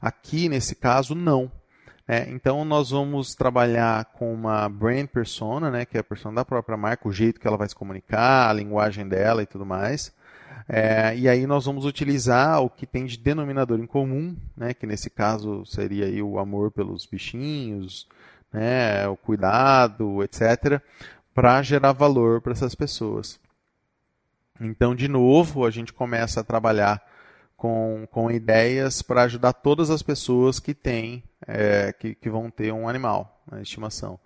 Aqui, 0.00 0.48
nesse 0.48 0.74
caso, 0.74 1.14
não. 1.14 1.50
É, 2.06 2.28
então 2.28 2.64
nós 2.64 2.90
vamos 2.90 3.36
trabalhar 3.36 4.04
com 4.06 4.34
uma 4.34 4.68
brand 4.68 5.06
persona, 5.06 5.70
né, 5.70 5.84
que 5.84 5.96
é 5.96 6.00
a 6.00 6.04
persona 6.04 6.34
da 6.34 6.44
própria 6.44 6.76
marca, 6.76 7.06
o 7.06 7.12
jeito 7.12 7.38
que 7.38 7.46
ela 7.46 7.56
vai 7.56 7.68
se 7.68 7.74
comunicar, 7.74 8.50
a 8.50 8.52
linguagem 8.52 9.06
dela 9.06 9.42
e 9.44 9.46
tudo 9.46 9.64
mais. 9.64 10.12
É, 10.68 11.16
e 11.16 11.28
aí 11.28 11.46
nós 11.46 11.64
vamos 11.64 11.84
utilizar 11.84 12.62
o 12.62 12.70
que 12.70 12.86
tem 12.86 13.04
de 13.04 13.18
denominador 13.18 13.80
em 13.80 13.86
comum, 13.86 14.36
né, 14.56 14.72
que 14.72 14.86
nesse 14.86 15.10
caso 15.10 15.64
seria 15.66 16.24
o 16.24 16.38
amor 16.38 16.70
pelos 16.70 17.06
bichinhos, 17.06 18.06
né, 18.52 19.06
o 19.08 19.16
cuidado, 19.16 20.22
etc., 20.22 20.80
para 21.34 21.62
gerar 21.62 21.92
valor 21.92 22.40
para 22.40 22.52
essas 22.52 22.74
pessoas. 22.74 23.40
Então, 24.60 24.94
de 24.94 25.08
novo, 25.08 25.64
a 25.64 25.70
gente 25.70 25.92
começa 25.92 26.40
a 26.40 26.44
trabalhar 26.44 27.02
com, 27.56 28.06
com 28.10 28.30
ideias 28.30 29.02
para 29.02 29.22
ajudar 29.22 29.52
todas 29.52 29.90
as 29.90 30.02
pessoas 30.02 30.60
que 30.60 30.74
têm, 30.74 31.22
é, 31.46 31.92
que, 31.92 32.14
que 32.14 32.30
vão 32.30 32.50
ter 32.50 32.72
um 32.72 32.88
animal, 32.88 33.42
né, 33.50 33.60
estimação. 33.60 34.18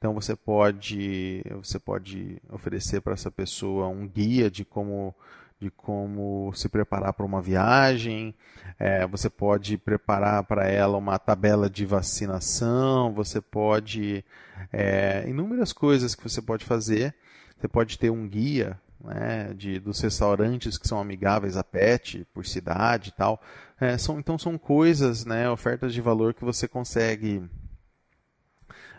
Então 0.00 0.14
você 0.14 0.34
pode, 0.34 1.44
você 1.56 1.78
pode 1.78 2.40
oferecer 2.48 3.02
para 3.02 3.12
essa 3.12 3.30
pessoa 3.30 3.86
um 3.88 4.08
guia 4.08 4.50
de 4.50 4.64
como 4.64 5.14
de 5.60 5.70
como 5.70 6.50
se 6.54 6.68
preparar 6.68 7.12
para 7.12 7.26
uma 7.26 7.42
viagem, 7.42 8.34
é, 8.78 9.06
você 9.06 9.28
pode 9.28 9.76
preparar 9.76 10.42
para 10.44 10.66
ela 10.66 10.96
uma 10.96 11.18
tabela 11.18 11.68
de 11.68 11.84
vacinação, 11.84 13.12
você 13.12 13.40
pode. 13.40 14.24
É, 14.72 15.24
inúmeras 15.28 15.72
coisas 15.72 16.14
que 16.14 16.22
você 16.22 16.40
pode 16.40 16.64
fazer. 16.64 17.14
Você 17.58 17.68
pode 17.68 17.98
ter 17.98 18.08
um 18.08 18.26
guia 18.26 18.80
né, 19.04 19.52
de, 19.54 19.78
dos 19.78 20.00
restaurantes 20.00 20.78
que 20.78 20.88
são 20.88 20.98
amigáveis 20.98 21.58
a 21.58 21.64
pet, 21.64 22.26
por 22.32 22.46
cidade 22.46 23.10
e 23.10 23.12
tal. 23.12 23.42
É, 23.78 23.98
são, 23.98 24.18
então 24.18 24.38
são 24.38 24.56
coisas, 24.56 25.26
né, 25.26 25.50
ofertas 25.50 25.92
de 25.92 26.00
valor 26.00 26.32
que 26.32 26.44
você 26.44 26.66
consegue 26.66 27.42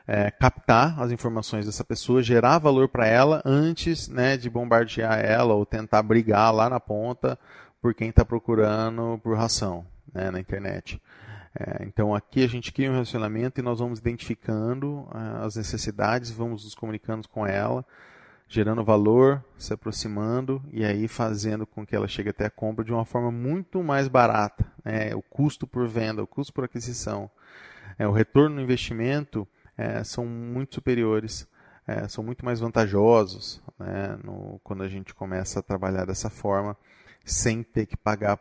é, 0.08 0.32
captar 0.32 1.00
as 1.00 1.12
informações 1.12 1.66
dessa 1.66 1.84
pessoa, 1.84 2.24
gerar 2.24 2.60
valor 2.60 2.90
para 2.90 3.08
ela 3.08 3.42
antes 3.46 4.08
né, 4.08 4.38
de 4.38 4.50
bombardear 4.50 5.20
ela 5.20 5.54
ou 5.54 5.66
tentar 5.66 6.02
brigar 6.04 6.54
lá 6.54 6.70
na 6.70 6.80
ponta 6.80 7.38
por 7.82 7.94
quem 7.94 8.10
está 8.10 8.24
procurando 8.24 9.20
por 9.24 9.36
ração 9.38 9.86
né, 10.14 10.30
na 10.32 10.40
internet. 10.40 11.02
É, 11.54 11.84
então 11.84 12.16
aqui 12.16 12.44
a 12.44 12.48
gente 12.48 12.72
cria 12.72 12.90
um 12.90 12.94
relacionamento 12.94 13.60
e 13.60 13.64
nós 13.64 13.80
vamos 13.80 14.00
identificando 14.00 15.02
uh, 15.14 15.44
as 15.46 15.56
necessidades, 15.58 16.32
vamos 16.32 16.64
nos 16.64 16.74
comunicando 16.74 17.28
com 17.28 17.46
ela, 17.46 17.86
gerando 18.48 18.84
valor, 18.84 19.44
se 19.58 19.74
aproximando 19.74 20.64
e 20.72 20.86
aí 20.86 21.08
fazendo 21.08 21.66
com 21.66 21.86
que 21.86 21.96
ela 21.96 22.08
chegue 22.08 22.30
até 22.30 22.46
a 22.46 22.50
compra 22.50 22.86
de 22.86 22.94
uma 22.94 23.04
forma 23.04 23.32
muito 23.32 23.84
mais 23.84 24.08
barata. 24.08 24.66
Né? 24.84 25.14
O 25.14 25.22
custo 25.22 25.68
por 25.68 25.88
venda, 25.88 26.24
o 26.24 26.28
custo 26.28 26.54
por 26.54 26.64
aquisição, 26.64 27.30
é, 28.00 28.08
o 28.08 28.12
retorno 28.12 28.56
no 28.56 28.62
investimento 28.62 29.48
é, 29.78 30.04
são 30.04 30.26
muito 30.26 30.76
superiores, 30.76 31.48
é, 31.88 32.08
são 32.08 32.24
muito 32.24 32.46
mais 32.46 32.60
vantajosos 32.60 33.62
né, 33.78 34.18
no, 34.24 34.60
quando 34.64 34.84
a 34.84 34.90
gente 34.90 35.14
começa 35.14 35.60
a 35.60 35.64
trabalhar 35.64 36.06
dessa 36.06 36.30
forma, 36.30 36.78
sem 37.26 37.64
ter 37.64 37.86
que 37.86 37.98
pagar 37.98 38.40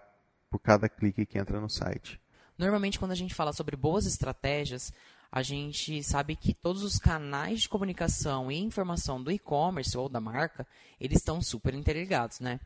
por 0.50 0.58
cada 0.58 0.88
clique 0.88 1.26
que 1.26 1.38
entra 1.38 1.60
no 1.60 1.68
site. 1.68 2.20
Normalmente, 2.58 2.98
quando 2.98 3.12
a 3.12 3.16
gente 3.16 3.34
fala 3.34 3.52
sobre 3.52 3.76
boas 3.76 4.04
estratégias, 4.04 4.92
a 5.32 5.42
gente 5.42 6.02
sabe 6.02 6.34
que 6.34 6.52
todos 6.52 6.82
os 6.82 6.98
canais 6.98 7.62
de 7.62 7.68
comunicação 7.68 8.50
e 8.50 8.58
informação 8.58 9.22
do 9.22 9.30
e-commerce 9.30 9.96
ou 9.96 10.08
da 10.08 10.20
marca, 10.20 10.66
eles 11.00 11.18
estão 11.18 11.40
super 11.40 11.72
interligados, 11.72 12.40
né? 12.40 12.58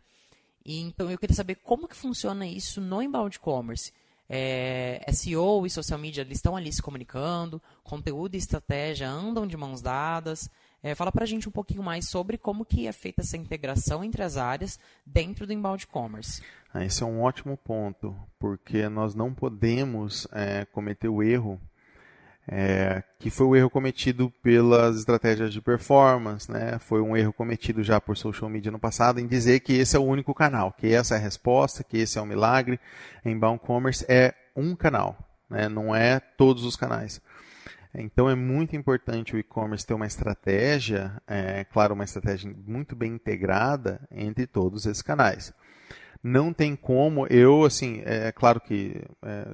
E, 0.65 0.81
então 0.81 1.11
eu 1.11 1.19
queria 1.19 1.37
saber 1.37 1.57
como 1.57 1.87
que 1.87 1.95
funciona 1.95 2.47
isso 2.47 2.81
no 2.81 3.03
inbound 3.03 3.39
commerce. 3.39 3.93
É, 4.29 5.05
SEO 5.13 5.67
e 5.67 5.71
social 5.71 5.99
media 5.99 6.23
eles 6.23 6.39
estão 6.39 6.57
ali 6.57 6.73
se 6.73 6.83
comunicando, 6.83 7.61
conteúdo 7.83 8.35
e 8.35 8.39
estratégia 8.39 9.09
andam 9.09 9.47
de 9.47 9.57
mãos 9.57 9.83
dadas. 9.83 10.49
É, 10.83 10.95
fala 10.95 11.11
para 11.11 11.25
a 11.25 11.27
gente 11.27 11.49
um 11.49 11.53
pouquinho 11.53 11.83
mais 11.83 12.09
sobre 12.09 12.37
como 12.37 12.65
que 12.65 12.87
é 12.87 12.93
feita 12.93 13.23
essa 13.23 13.37
integração 13.37 14.05
entre 14.05 14.23
as 14.23 14.37
áreas 14.37 14.79
dentro 15.05 15.47
do 15.47 15.53
inbound 15.53 15.87
commerce. 15.87 16.43
Ah, 16.73 16.85
esse 16.85 17.03
é 17.03 17.07
um 17.07 17.23
ótimo 17.23 17.57
ponto, 17.57 18.15
porque 18.39 18.89
nós 18.89 19.15
não 19.15 19.33
podemos 19.33 20.27
é, 20.33 20.65
cometer 20.67 21.09
o 21.09 21.23
erro 21.23 21.61
é, 22.47 23.03
que 23.19 23.31
foi 23.31 23.47
o 23.47 23.57
erro 23.57 23.71
cometido 23.71 24.31
pelas 24.43 24.99
estratégias 24.99 25.53
de 25.53 25.61
performance, 25.61 26.51
né? 26.51 26.79
foi 26.79 27.01
um 27.01 27.17
erro 27.17 27.33
cometido 27.33 27.83
já 27.83 28.01
por 28.01 28.17
social 28.17 28.51
media 28.51 28.71
no 28.71 28.79
passado 28.79 29.19
em 29.19 29.27
dizer 29.27 29.61
que 29.61 29.73
esse 29.73 29.97
é 29.97 29.99
o 29.99 30.05
único 30.05 30.35
canal, 30.35 30.73
que 30.73 30.93
essa 30.93 31.15
é 31.15 31.19
a 31.19 31.21
resposta, 31.21 31.83
que 31.83 31.99
esse 31.99 32.19
é 32.19 32.21
o 32.21 32.27
milagre. 32.27 32.79
Inbound 33.25 33.61
Commerce 33.61 34.05
é 34.09 34.35
um 34.55 34.77
canal, 34.77 35.19
né? 35.49 35.69
não 35.69 35.95
é 35.95 36.21
todos 36.21 36.65
os 36.65 36.77
canais. 36.77 37.21
Então 37.95 38.29
é 38.29 38.35
muito 38.35 38.75
importante 38.75 39.35
o 39.35 39.39
e-commerce 39.39 39.87
ter 39.87 39.95
uma 39.95 40.07
estratégia, 40.07 41.13
é, 41.27 41.65
claro, 41.65 41.95
uma 41.95 42.05
estratégia 42.05 42.53
muito 42.67 42.97
bem 42.97 43.13
integrada 43.13 44.01
entre 44.11 44.47
todos 44.47 44.85
esses 44.85 45.01
canais. 45.01 45.53
Não 46.23 46.53
tem 46.53 46.75
como 46.75 47.27
eu, 47.29 47.65
assim, 47.65 48.03
é 48.05 48.33
claro 48.33 48.61
que 48.61 49.01
é, 49.23 49.47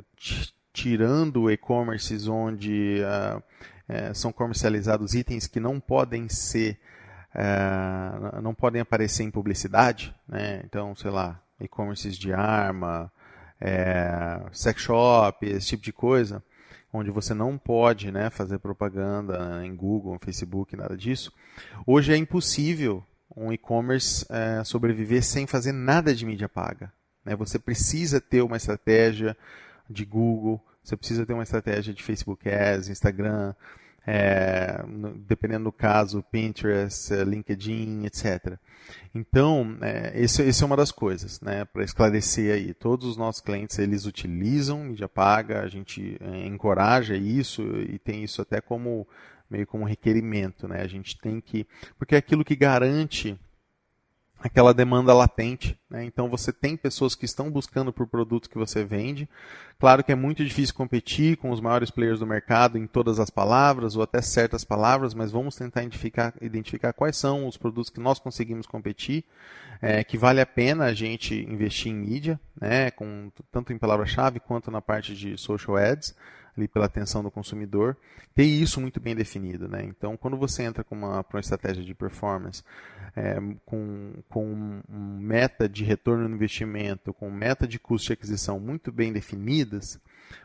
tirando 0.81 1.51
e-commerces 1.51 2.27
onde 2.27 3.03
uh, 3.03 3.43
é, 3.87 4.15
são 4.15 4.33
comercializados 4.33 5.13
itens 5.15 5.47
que 5.47 5.61
não 5.61 5.79
podem 5.79 6.27
ser, 6.27 6.79
uh, 7.35 8.41
não 8.41 8.55
podem 8.55 8.81
aparecer 8.81 9.23
em 9.23 9.31
publicidade, 9.31 10.15
né? 10.27 10.63
então, 10.65 10.97
sei 10.97 11.11
lá, 11.11 11.39
e-commerces 11.61 12.17
de 12.17 12.33
arma, 12.33 13.13
é, 13.61 14.41
sex 14.53 14.81
shop, 14.81 15.47
esse 15.47 15.67
tipo 15.67 15.83
de 15.83 15.93
coisa, 15.93 16.43
onde 16.91 17.11
você 17.11 17.35
não 17.35 17.59
pode 17.59 18.11
né, 18.11 18.31
fazer 18.31 18.59
propaganda 18.59 19.61
em 19.63 19.77
Google, 19.77 20.19
Facebook, 20.19 20.75
nada 20.75 20.97
disso. 20.97 21.31
Hoje 21.87 22.15
é 22.15 22.17
impossível 22.17 23.05
um 23.37 23.53
e-commerce 23.53 24.25
é, 24.31 24.65
sobreviver 24.65 25.23
sem 25.23 25.47
fazer 25.47 25.73
nada 25.73 26.15
de 26.15 26.25
mídia 26.25 26.49
paga. 26.49 26.91
Né? 27.23 27.37
Você 27.37 27.59
precisa 27.59 28.19
ter 28.19 28.41
uma 28.41 28.57
estratégia 28.57 29.37
de 29.91 30.07
Google, 30.07 30.65
você 30.83 30.97
precisa 30.97 31.27
ter 31.27 31.33
uma 31.33 31.43
estratégia 31.43 31.93
de 31.93 32.03
Facebook 32.03 32.49
Ads, 32.49 32.89
Instagram, 32.89 33.55
é, 34.07 34.83
dependendo 35.27 35.65
do 35.65 35.73
caso, 35.73 36.25
Pinterest, 36.31 37.13
é, 37.13 37.23
LinkedIn, 37.23 38.05
etc. 38.07 38.59
Então, 39.15 39.77
é, 39.83 40.13
esse, 40.15 40.43
esse, 40.43 40.63
é 40.63 40.67
uma 40.67 40.77
das 40.77 40.91
coisas, 40.91 41.41
né, 41.41 41.65
para 41.65 41.85
esclarecer 41.85 42.55
aí. 42.55 42.75
Todos 42.75 43.07
os 43.07 43.17
nossos 43.17 43.41
clientes, 43.41 43.79
eles 43.79 44.07
utilizam 44.07 44.85
mídia 44.85 45.09
paga, 45.09 45.61
a 45.63 45.69
gente 45.69 46.17
é, 46.21 46.47
encoraja 46.47 47.15
isso 47.15 47.63
e 47.63 47.99
tem 47.99 48.25
isso 48.25 48.41
até 48.41 48.61
como 48.61 49.07
meio 49.51 49.67
como 49.67 49.85
requerimento, 49.85 50.69
né? 50.69 50.81
A 50.81 50.87
gente 50.87 51.19
tem 51.19 51.41
que, 51.41 51.67
porque 51.99 52.15
é 52.15 52.19
aquilo 52.19 52.45
que 52.45 52.55
garante 52.55 53.37
aquela 54.43 54.73
demanda 54.73 55.13
latente. 55.13 55.79
Né? 55.89 56.05
Então 56.05 56.29
você 56.29 56.53
tem 56.53 56.77
pessoas 56.77 57.15
que 57.15 57.25
estão 57.25 57.51
buscando 57.51 57.93
por 57.93 58.07
produtos 58.07 58.49
que 58.49 58.59
você 58.59 58.83
vende. 58.83 59.29
Claro 59.79 60.03
que 60.03 60.13
é 60.13 60.15
muito 60.15 60.45
difícil 60.45 60.75
competir 60.75 61.37
com 61.37 61.51
os 61.51 61.61
maiores 61.61 61.91
players 61.91 62.21
do 62.21 62.27
mercado 62.27 62.79
em 62.79 62.87
todas 62.87 63.21
as 63.21 63.31
palavras 63.31 63.97
ou 63.97 64.03
até 64.03 64.21
certas 64.23 64.65
palavras, 64.65 65.15
mas 65.15 65.31
vamos 65.31 65.57
tentar 65.57 65.83
identificar, 65.83 66.35
identificar 66.41 66.93
quais 66.93 67.17
são 67.17 67.47
os 67.47 67.57
produtos 67.57 67.91
que 67.91 68.01
nós 68.01 68.19
conseguimos 68.19 68.67
competir, 68.67 69.25
é, 69.81 70.03
que 70.03 70.17
vale 70.19 70.41
a 70.41 70.47
pena 70.47 70.87
a 70.87 70.95
gente 70.95 71.35
investir 71.35 71.93
em 71.93 71.97
mídia, 71.97 72.41
né? 72.61 72.91
com, 72.91 73.31
tanto 73.53 73.73
em 73.73 73.79
palavra-chave 73.79 74.41
quanto 74.41 74.71
na 74.71 74.81
parte 74.81 75.15
de 75.15 75.37
social 75.37 75.77
ads 75.77 76.15
ali 76.57 76.69
pela 76.69 76.87
atenção 76.87 77.23
do 77.23 77.31
consumidor, 77.31 77.97
ter 78.35 78.45
isso 78.45 78.81
muito 78.81 79.01
bem 79.01 79.15
definido. 79.15 79.69
Né? 79.69 79.85
Então, 79.85 80.17
quando 80.17 80.37
você 80.37 80.63
entra 80.63 80.85
com 80.85 80.95
uma, 80.95 81.25
uma 81.29 81.41
estratégia 81.41 81.85
de 81.85 81.95
performance, 81.95 82.63
é, 83.17 83.37
com, 83.65 84.13
com 84.29 84.83
meta 84.89 85.69
de 85.69 85.85
retorno 85.85 86.29
no 86.29 86.35
investimento, 86.35 87.13
com 87.13 87.31
meta 87.31 87.67
de 87.67 87.79
custo 87.79 88.09
de 88.09 88.13
aquisição 88.13 88.61
muito 88.61 88.93
bem 88.93 89.13
definidas, 89.13 89.99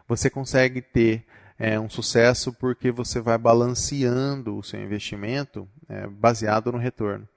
você 0.08 0.30
consegue 0.30 0.82
ter 0.82 1.26
é, 1.58 1.80
um 1.80 1.90
sucesso 1.90 2.54
porque 2.54 2.92
você 2.92 3.20
vai 3.20 3.38
balanceando 3.38 4.58
o 4.58 4.64
seu 4.64 4.82
investimento 4.82 5.68
é, 5.88 6.08
baseado 6.08 6.72
no 6.72 6.78
retorno. 6.78 7.28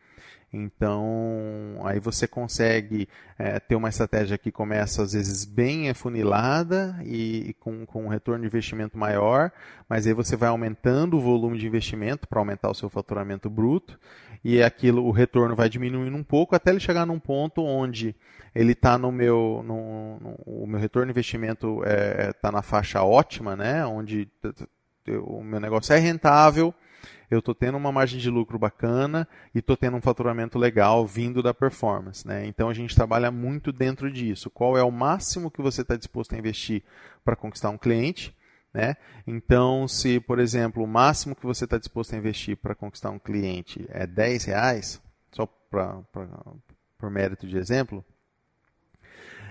Então, 0.52 1.78
aí 1.84 2.00
você 2.00 2.26
consegue 2.26 3.06
é, 3.38 3.60
ter 3.60 3.76
uma 3.76 3.90
estratégia 3.90 4.38
que 4.38 4.50
começa 4.50 5.02
às 5.02 5.12
vezes 5.12 5.44
bem 5.44 5.90
afunilada 5.90 6.98
e, 7.04 7.50
e 7.50 7.54
com, 7.54 7.84
com 7.84 8.06
um 8.06 8.08
retorno 8.08 8.40
de 8.40 8.46
investimento 8.46 8.96
maior, 8.96 9.52
mas 9.88 10.06
aí 10.06 10.14
você 10.14 10.36
vai 10.36 10.48
aumentando 10.48 11.18
o 11.18 11.20
volume 11.20 11.58
de 11.58 11.66
investimento 11.66 12.26
para 12.26 12.38
aumentar 12.38 12.70
o 12.70 12.74
seu 12.74 12.88
faturamento 12.88 13.50
bruto 13.50 13.98
e 14.42 14.62
aquilo, 14.62 15.04
o 15.04 15.10
retorno 15.10 15.54
vai 15.54 15.68
diminuindo 15.68 16.16
um 16.16 16.24
pouco 16.24 16.56
até 16.56 16.70
ele 16.70 16.80
chegar 16.80 17.04
num 17.04 17.18
ponto 17.18 17.62
onde 17.62 18.16
ele 18.54 18.72
está 18.72 18.96
no 18.96 19.12
meu, 19.12 19.62
no, 19.66 20.18
no, 20.18 20.30
o 20.46 20.66
meu 20.66 20.80
retorno 20.80 21.06
de 21.06 21.12
investimento 21.12 21.82
está 21.82 21.92
é, 21.92 22.32
tá 22.32 22.50
na 22.50 22.62
faixa 22.62 23.02
ótima, 23.02 23.54
né, 23.54 23.84
onde 23.84 24.26
o 25.26 25.42
meu 25.42 25.60
negócio 25.60 25.92
é 25.92 25.98
rentável 25.98 26.74
eu 27.30 27.40
estou 27.40 27.54
tendo 27.54 27.76
uma 27.76 27.92
margem 27.92 28.18
de 28.18 28.30
lucro 28.30 28.58
bacana 28.58 29.28
e 29.54 29.58
estou 29.58 29.76
tendo 29.76 29.96
um 29.96 30.00
faturamento 30.00 30.58
legal 30.58 31.06
vindo 31.06 31.42
da 31.42 31.52
performance. 31.52 32.26
Né? 32.26 32.46
Então 32.46 32.68
a 32.68 32.74
gente 32.74 32.94
trabalha 32.94 33.30
muito 33.30 33.72
dentro 33.72 34.10
disso. 34.10 34.50
Qual 34.50 34.76
é 34.78 34.82
o 34.82 34.90
máximo 34.90 35.50
que 35.50 35.60
você 35.60 35.82
está 35.82 35.96
disposto 35.96 36.34
a 36.34 36.38
investir 36.38 36.82
para 37.24 37.36
conquistar 37.36 37.70
um 37.70 37.78
cliente? 37.78 38.34
Né? 38.72 38.96
Então, 39.26 39.88
se, 39.88 40.20
por 40.20 40.38
exemplo, 40.38 40.82
o 40.82 40.86
máximo 40.86 41.34
que 41.34 41.46
você 41.46 41.64
está 41.64 41.78
disposto 41.78 42.14
a 42.14 42.18
investir 42.18 42.56
para 42.56 42.74
conquistar 42.74 43.10
um 43.10 43.18
cliente 43.18 43.84
é 43.88 44.06
10 44.06 44.44
reais, 44.44 45.02
só 45.32 45.46
pra, 45.46 46.00
pra, 46.12 46.26
por 46.98 47.10
mérito 47.10 47.46
de 47.46 47.56
exemplo, 47.56 48.04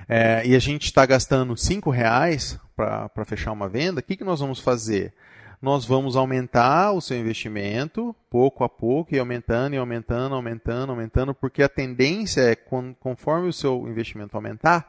é, 0.07 0.45
e 0.47 0.55
a 0.55 0.59
gente 0.59 0.85
está 0.85 1.05
gastando 1.05 1.57
5 1.57 1.89
reais 1.89 2.59
para 2.75 3.25
fechar 3.25 3.51
uma 3.51 3.67
venda, 3.67 3.99
o 3.99 4.03
que, 4.03 4.15
que 4.15 4.23
nós 4.23 4.39
vamos 4.39 4.59
fazer? 4.59 5.13
Nós 5.61 5.85
vamos 5.85 6.15
aumentar 6.15 6.91
o 6.91 7.01
seu 7.01 7.17
investimento 7.17 8.15
pouco 8.29 8.63
a 8.63 8.69
pouco 8.69 9.15
e 9.15 9.19
aumentando 9.19 9.73
e 9.73 9.77
aumentando, 9.77 10.35
aumentando, 10.35 10.91
aumentando, 10.91 11.33
porque 11.33 11.63
a 11.63 11.69
tendência 11.69 12.41
é 12.41 12.55
conforme 12.99 13.47
o 13.47 13.53
seu 13.53 13.87
investimento 13.87 14.35
aumentar, 14.35 14.87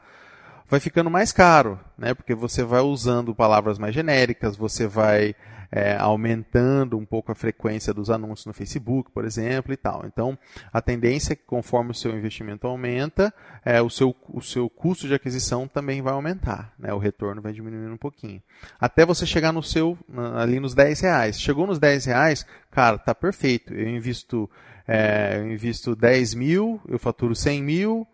vai 0.69 0.79
ficando 0.79 1.09
mais 1.09 1.31
caro, 1.31 1.79
né? 1.97 2.13
Porque 2.13 2.35
você 2.35 2.63
vai 2.63 2.81
usando 2.81 3.33
palavras 3.33 3.79
mais 3.79 3.93
genéricas, 3.93 4.55
você 4.55 4.87
vai 4.87 5.35
é, 5.71 5.95
aumentando 5.97 6.97
um 6.97 7.05
pouco 7.05 7.31
a 7.31 7.35
frequência 7.35 7.93
dos 7.93 8.09
anúncios 8.09 8.45
no 8.45 8.53
Facebook, 8.53 9.11
por 9.11 9.25
exemplo, 9.25 9.73
e 9.73 9.77
tal. 9.77 10.03
Então, 10.05 10.37
a 10.71 10.81
tendência 10.81 11.33
é 11.33 11.35
que 11.35 11.43
conforme 11.43 11.91
o 11.91 11.95
seu 11.95 12.15
investimento 12.15 12.67
aumenta, 12.67 13.33
é, 13.63 13.81
o, 13.81 13.89
seu, 13.89 14.15
o 14.29 14.41
seu 14.41 14.69
custo 14.69 15.07
de 15.07 15.13
aquisição 15.13 15.67
também 15.67 16.01
vai 16.01 16.13
aumentar, 16.13 16.73
né? 16.77 16.93
o 16.93 16.97
retorno 16.97 17.41
vai 17.41 17.53
diminuindo 17.53 17.93
um 17.93 17.97
pouquinho. 17.97 18.41
Até 18.79 19.05
você 19.05 19.25
chegar 19.25 19.51
no 19.51 19.63
seu, 19.63 19.97
ali 20.35 20.59
nos 20.59 20.73
10 20.73 21.01
reais. 21.01 21.39
Chegou 21.39 21.67
nos 21.67 21.79
10 21.79 22.05
reais, 22.05 22.45
cara, 22.71 22.97
tá 22.97 23.13
perfeito. 23.13 23.73
Eu 23.73 23.89
invisto, 23.89 24.49
é, 24.87 25.37
eu 25.37 25.51
invisto 25.51 25.95
10 25.95 26.33
mil, 26.33 26.81
eu 26.87 26.97
faturo 26.97 27.35
100 27.35 27.63
mil, 27.63 28.07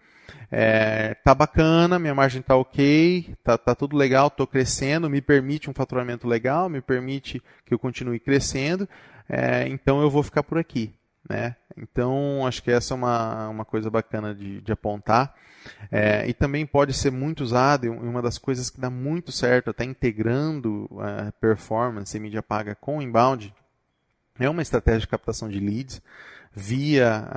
é, 0.52 1.14
tá 1.16 1.34
bacana, 1.34 2.00
minha 2.00 2.16
margem 2.16 2.42
tá 2.42 2.56
ok, 2.56 3.36
tá, 3.44 3.58
tá 3.58 3.76
tudo 3.76 3.96
legal, 3.96 4.30
tô 4.30 4.46
crescendo, 4.46 5.10
me 5.10 5.22
permite 5.22 5.70
um 5.70 5.74
faturamento 5.74 6.28
legal, 6.28 6.70
me 6.70 6.82
permite 6.82 7.42
que 7.66 7.74
eu 7.74 7.80
continue 7.80 8.20
crescendo, 8.20 8.88
é, 9.28 9.68
então 9.68 10.02
eu 10.02 10.10
vou 10.10 10.24
ficar 10.24 10.44
por 10.44 10.58
aqui. 10.58 10.94
Né? 11.28 11.56
Então, 11.76 12.46
acho 12.46 12.62
que 12.62 12.72
essa 12.72 12.94
é 12.94 12.96
uma, 12.96 13.50
uma 13.50 13.66
coisa 13.66 13.90
bacana 13.90 14.34
de, 14.34 14.62
de 14.62 14.72
apontar. 14.72 15.34
É, 15.92 16.28
e 16.28 16.34
também 16.34 16.64
pode 16.64 16.94
ser 16.94 17.12
muito 17.12 17.44
usado, 17.44 17.86
e 17.86 17.90
uma 17.90 18.22
das 18.22 18.38
coisas 18.38 18.70
que 18.70 18.80
dá 18.80 18.90
muito 18.90 19.32
certo, 19.32 19.72
até 19.72 19.84
integrando 19.84 20.88
a 21.00 21.32
performance 21.32 22.16
e 22.16 22.20
mídia 22.20 22.44
paga 22.44 22.76
com 22.76 23.02
inbound, 23.02 23.52
é 24.40 24.50
uma 24.50 24.62
estratégia 24.62 25.02
de 25.02 25.08
captação 25.08 25.50
de 25.50 25.60
leads 25.60 26.02
via, 26.56 27.28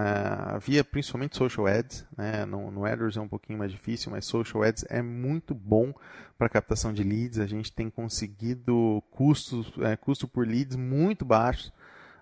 uh, 0.57 0.61
via 0.61 0.85
principalmente 0.85 1.37
social 1.37 1.66
ads. 1.66 2.07
Né? 2.16 2.46
No, 2.46 2.70
no 2.70 2.85
AdWords 2.85 3.16
é 3.16 3.20
um 3.20 3.28
pouquinho 3.28 3.59
mais 3.59 3.72
difícil, 3.72 4.12
mas 4.12 4.24
social 4.24 4.62
ads 4.62 4.85
é 4.88 5.02
muito 5.02 5.54
bom 5.54 5.92
para 6.38 6.48
captação 6.48 6.92
de 6.92 7.02
leads. 7.02 7.40
A 7.40 7.46
gente 7.46 7.72
tem 7.72 7.90
conseguido 7.90 9.02
custos, 9.11 9.72
é, 9.81 9.96
custo 9.96 10.28
por 10.28 10.46
leads 10.46 10.76
muito 10.76 11.24
baixos. 11.24 11.72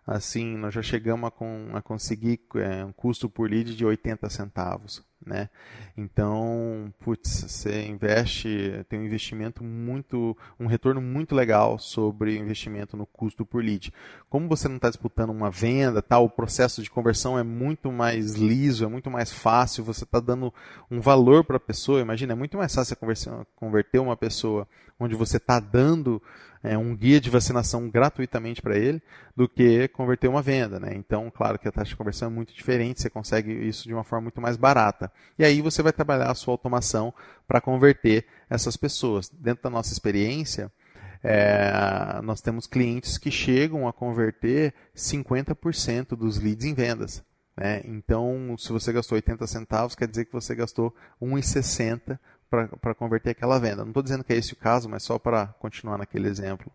Assim, 0.07 0.57
nós 0.57 0.73
já 0.73 0.83
chegamos 0.83 1.27
a, 1.27 1.31
com, 1.33 1.71
a 1.73 1.83
conseguir 1.83 2.39
é, 2.55 2.85
um 2.85 2.93
custo 2.93 3.29
por 3.29 3.51
lead 3.51 3.75
de 3.75 3.85
80 3.85 4.31
centavos. 4.31 5.05
né? 5.25 5.51
Então, 5.97 6.95
putz, 7.01 7.43
você 7.43 7.85
investe, 7.85 8.85
tem 8.89 9.01
um 9.01 9.05
investimento 9.05 9.65
muito, 9.65 10.37
um 10.61 10.67
retorno 10.67 11.01
muito 11.01 11.35
legal 11.35 11.77
sobre 11.77 12.39
investimento 12.39 12.97
no 12.97 13.05
custo 13.05 13.45
por 13.45 13.65
lead. 13.65 13.93
Como 14.31 14.49
você 14.49 14.69
não 14.69 14.77
está 14.77 14.89
disputando 14.89 15.31
uma 15.31 15.51
venda, 15.51 16.01
tal, 16.01 16.27
o 16.27 16.31
processo 16.31 16.85
de 16.85 16.91
conversão 16.91 17.37
é 17.37 17.43
muito 17.43 17.91
mais 17.91 18.35
liso, 18.35 18.85
é 18.85 18.89
muito 18.89 19.11
mais 19.11 19.33
fácil, 19.33 19.83
você 19.83 20.05
está 20.05 20.21
dando 20.21 20.55
um 20.89 21.01
valor 21.01 21.43
para 21.43 21.57
a 21.57 21.61
pessoa. 21.61 22.01
Imagina, 22.01 22.33
é 22.33 22.37
muito 22.37 22.57
mais 22.57 22.73
fácil 22.73 22.97
você 23.01 23.29
converter 23.57 23.99
uma 23.99 24.17
pessoa 24.17 24.69
onde 25.01 25.17
você 25.17 25.37
está 25.37 25.59
dando 25.59 26.23
é, 26.67 26.77
um 26.77 26.97
guia 26.97 27.21
de 27.21 27.31
vacinação 27.31 27.89
gratuitamente 27.89 28.61
para 28.61 28.77
ele 28.77 29.01
do 29.37 29.49
que 29.49 29.87
converter 29.89 30.29
uma 30.29 30.43
venda. 30.43 30.81
Né? 30.81 30.95
Então, 30.95 31.31
claro 31.31 31.59
que 31.59 31.69
a 31.69 31.73
taxa 31.73 31.91
de 31.91 31.97
conversão 31.97 32.29
é 32.29 32.31
muito 32.31 32.53
diferente, 32.53 33.01
você 33.01 33.09
consegue 33.09 33.53
isso 33.53 33.85
de 33.85 33.95
uma 33.95 34.03
forma 34.03 34.25
muito 34.25 34.41
mais 34.41 34.57
barata. 34.57 35.11
E 35.39 35.45
aí 35.45 35.63
você 35.63 35.83
vai 35.83 35.93
trabalhar 35.93 36.31
a 36.31 36.35
sua 36.35 36.55
automação 36.55 37.15
para 37.47 37.61
converter 37.61 38.27
essas 38.51 38.77
pessoas. 38.77 39.29
Dentro 39.29 39.63
da 39.63 39.71
nossa 39.71 39.93
experiência, 39.93 40.71
é, 41.23 42.21
nós 42.23 42.41
temos 42.41 42.67
clientes 42.67 43.17
que 43.17 43.31
chegam 43.31 43.87
a 43.87 43.93
converter 43.93 44.75
50% 44.95 46.17
dos 46.17 46.39
leads 46.39 46.65
em 46.65 46.75
vendas. 46.75 47.23
Né? 47.57 47.81
Então, 47.85 48.55
se 48.59 48.71
você 48.73 48.93
gastou 48.93 49.17
80 49.17 49.47
centavos, 49.47 49.95
quer 49.95 50.09
dizer 50.09 50.27
que 50.27 50.33
você 50.33 50.55
gastou 50.55 50.95
1,60 51.23 52.19
para 52.49 52.95
converter 52.95 53.31
aquela 53.31 53.59
venda. 53.59 53.83
Não 53.83 53.89
estou 53.89 54.03
dizendo 54.03 54.25
que 54.25 54.33
é 54.33 54.37
esse 54.37 54.53
o 54.53 54.57
caso, 54.57 54.89
mas 54.89 55.03
só 55.03 55.19
para 55.19 55.47
continuar 55.59 55.99
naquele 55.99 56.29
exemplo, 56.29 56.71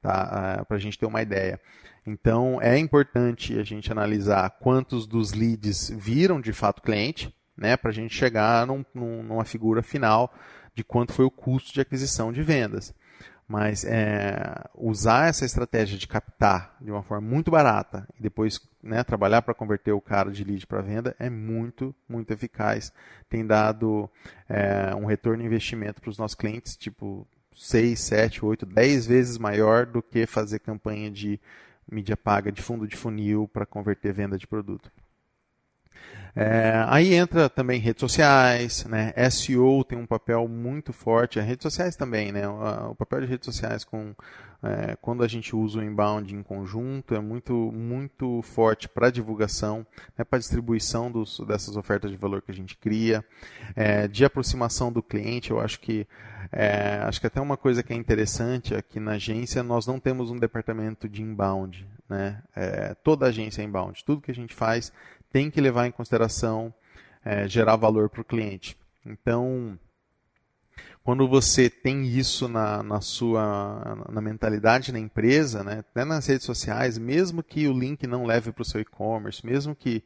tá? 0.00 0.58
Ah, 0.60 0.64
para 0.64 0.76
a 0.76 0.80
gente 0.80 0.98
ter 0.98 1.06
uma 1.06 1.22
ideia. 1.22 1.60
Então, 2.06 2.60
é 2.62 2.78
importante 2.78 3.58
a 3.58 3.62
gente 3.62 3.92
analisar 3.92 4.50
quantos 4.58 5.06
dos 5.06 5.32
leads 5.32 5.90
viram 5.90 6.40
de 6.40 6.52
fato 6.52 6.82
cliente, 6.82 7.34
né, 7.56 7.76
para 7.76 7.90
a 7.90 7.94
gente 7.94 8.14
chegar 8.14 8.66
num, 8.66 8.84
num, 8.94 9.22
numa 9.22 9.44
figura 9.44 9.82
final 9.82 10.32
de 10.74 10.82
quanto 10.82 11.12
foi 11.12 11.26
o 11.26 11.30
custo 11.30 11.74
de 11.74 11.80
aquisição 11.80 12.32
de 12.32 12.42
vendas. 12.42 12.94
Mas 13.50 13.84
é, 13.84 14.64
usar 14.76 15.28
essa 15.28 15.44
estratégia 15.44 15.98
de 15.98 16.06
captar 16.06 16.76
de 16.80 16.88
uma 16.88 17.02
forma 17.02 17.28
muito 17.28 17.50
barata 17.50 18.06
e 18.16 18.22
depois 18.22 18.60
né, 18.80 19.02
trabalhar 19.02 19.42
para 19.42 19.52
converter 19.52 19.90
o 19.90 20.00
cara 20.00 20.30
de 20.30 20.44
lead 20.44 20.64
para 20.68 20.80
venda 20.80 21.16
é 21.18 21.28
muito, 21.28 21.92
muito 22.08 22.32
eficaz. 22.32 22.92
Tem 23.28 23.44
dado 23.44 24.08
é, 24.48 24.94
um 24.94 25.04
retorno 25.04 25.42
de 25.42 25.46
investimento 25.48 26.00
para 26.00 26.10
os 26.10 26.16
nossos 26.16 26.36
clientes, 26.36 26.76
tipo 26.76 27.26
6, 27.56 27.98
7, 27.98 28.44
8, 28.44 28.66
10 28.66 29.06
vezes 29.06 29.36
maior 29.36 29.84
do 29.84 30.00
que 30.00 30.26
fazer 30.26 30.60
campanha 30.60 31.10
de 31.10 31.40
mídia 31.90 32.16
paga 32.16 32.52
de 32.52 32.62
fundo 32.62 32.86
de 32.86 32.96
funil 32.96 33.50
para 33.52 33.66
converter 33.66 34.12
venda 34.12 34.38
de 34.38 34.46
produto. 34.46 34.92
É, 36.34 36.84
aí 36.88 37.14
entra 37.14 37.48
também 37.48 37.80
redes 37.80 38.00
sociais, 38.00 38.84
né? 38.84 39.12
SEO 39.30 39.84
tem 39.84 39.98
um 39.98 40.06
papel 40.06 40.46
muito 40.46 40.92
forte, 40.92 41.40
as 41.40 41.46
redes 41.46 41.62
sociais 41.62 41.96
também, 41.96 42.30
né? 42.32 42.48
O, 42.48 42.90
o 42.90 42.94
papel 42.94 43.20
de 43.22 43.26
redes 43.26 43.46
sociais 43.46 43.84
com 43.84 44.14
é, 44.62 44.94
quando 45.00 45.22
a 45.22 45.28
gente 45.28 45.56
usa 45.56 45.78
o 45.78 45.82
inbound 45.82 46.34
em 46.34 46.42
conjunto 46.42 47.14
é 47.14 47.20
muito 47.20 47.54
muito 47.72 48.42
forte 48.42 48.88
para 48.88 49.10
divulgação, 49.10 49.86
né? 50.16 50.22
para 50.22 50.38
distribuição 50.38 51.10
dos, 51.10 51.40
dessas 51.46 51.76
ofertas 51.76 52.10
de 52.10 52.16
valor 52.18 52.42
que 52.42 52.50
a 52.50 52.54
gente 52.54 52.76
cria, 52.76 53.24
é, 53.74 54.06
de 54.06 54.22
aproximação 54.22 54.92
do 54.92 55.02
cliente. 55.02 55.50
Eu 55.50 55.60
acho 55.60 55.80
que 55.80 56.06
é, 56.52 57.00
acho 57.04 57.20
que 57.20 57.26
até 57.26 57.40
uma 57.40 57.56
coisa 57.56 57.82
que 57.82 57.92
é 57.92 57.96
interessante 57.96 58.74
aqui 58.74 59.00
na 59.00 59.12
agência 59.12 59.62
nós 59.62 59.86
não 59.86 59.98
temos 59.98 60.30
um 60.30 60.36
departamento 60.36 61.08
de 61.08 61.22
inbound, 61.22 61.86
né? 62.08 62.42
É, 62.54 62.94
toda 63.02 63.26
agência 63.26 63.62
é 63.62 63.64
inbound, 63.64 64.04
tudo 64.04 64.20
que 64.20 64.30
a 64.30 64.34
gente 64.34 64.54
faz 64.54 64.92
tem 65.32 65.50
que 65.50 65.60
levar 65.60 65.86
em 65.86 65.92
consideração 65.92 66.72
é, 67.24 67.46
gerar 67.46 67.76
valor 67.76 68.08
para 68.08 68.20
o 68.20 68.24
cliente. 68.24 68.76
Então, 69.04 69.78
quando 71.02 71.26
você 71.26 71.70
tem 71.70 72.06
isso 72.06 72.48
na, 72.48 72.82
na 72.82 73.00
sua 73.00 74.04
na 74.10 74.20
mentalidade 74.20 74.92
na 74.92 74.98
empresa, 74.98 75.64
né, 75.64 75.78
até 75.80 76.04
nas 76.04 76.26
redes 76.26 76.46
sociais, 76.46 76.98
mesmo 76.98 77.42
que 77.42 77.66
o 77.68 77.72
link 77.72 78.06
não 78.06 78.26
leve 78.26 78.52
para 78.52 78.62
o 78.62 78.64
seu 78.64 78.80
e-commerce, 78.80 79.44
mesmo 79.44 79.74
que 79.74 80.04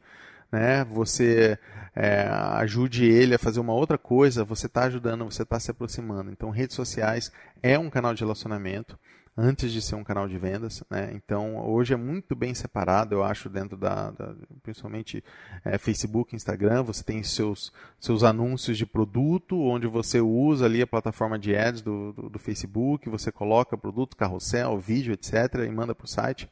né, 0.51 0.85
você 0.85 1.59
é, 1.95 2.27
ajude 2.53 3.05
ele 3.05 3.35
a 3.35 3.39
fazer 3.39 3.59
uma 3.59 3.73
outra 3.73 3.97
coisa, 3.97 4.43
você 4.43 4.67
está 4.67 4.83
ajudando, 4.83 5.25
você 5.25 5.43
está 5.43 5.59
se 5.59 5.71
aproximando. 5.71 6.31
Então, 6.31 6.49
redes 6.49 6.75
sociais 6.75 7.31
é 7.61 7.77
um 7.77 7.89
canal 7.89 8.13
de 8.13 8.21
relacionamento 8.21 8.97
antes 9.37 9.71
de 9.71 9.81
ser 9.81 9.95
um 9.95 10.03
canal 10.03 10.27
de 10.27 10.37
vendas. 10.37 10.83
Né? 10.89 11.11
Então, 11.13 11.57
hoje 11.67 11.93
é 11.93 11.97
muito 11.97 12.35
bem 12.35 12.53
separado, 12.53 13.15
eu 13.15 13.23
acho, 13.23 13.49
dentro 13.49 13.77
da, 13.77 14.11
da 14.11 14.33
principalmente 14.63 15.23
é, 15.63 15.77
Facebook, 15.77 16.35
Instagram, 16.35 16.83
você 16.83 17.03
tem 17.03 17.21
seus, 17.23 17.71
seus 17.99 18.23
anúncios 18.23 18.77
de 18.77 18.85
produto, 18.85 19.59
onde 19.59 19.87
você 19.87 20.21
usa 20.21 20.65
ali 20.65 20.81
a 20.81 20.87
plataforma 20.87 21.37
de 21.37 21.55
ads 21.55 21.81
do, 21.81 22.13
do, 22.13 22.29
do 22.29 22.39
Facebook, 22.39 23.09
você 23.09 23.31
coloca 23.31 23.77
produto, 23.77 24.15
carrossel, 24.15 24.77
vídeo, 24.77 25.13
etc., 25.13 25.65
e 25.65 25.71
manda 25.71 25.93
para 25.93 26.05
o 26.05 26.09
site. 26.09 26.49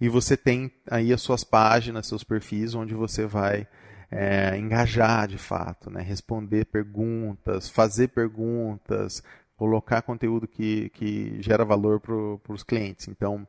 E 0.00 0.08
você 0.08 0.36
tem 0.36 0.72
aí 0.90 1.12
as 1.12 1.20
suas 1.20 1.44
páginas, 1.44 2.06
seus 2.06 2.24
perfis, 2.24 2.74
onde 2.74 2.94
você 2.94 3.26
vai 3.26 3.66
é, 4.10 4.56
engajar 4.58 5.28
de 5.28 5.38
fato, 5.38 5.90
né? 5.90 6.02
responder 6.02 6.64
perguntas, 6.64 7.68
fazer 7.68 8.08
perguntas, 8.08 9.22
colocar 9.60 10.00
conteúdo 10.00 10.48
que, 10.48 10.88
que 10.94 11.36
gera 11.42 11.66
valor 11.66 12.00
para 12.00 12.54
os 12.54 12.62
clientes. 12.62 13.08
Então, 13.08 13.46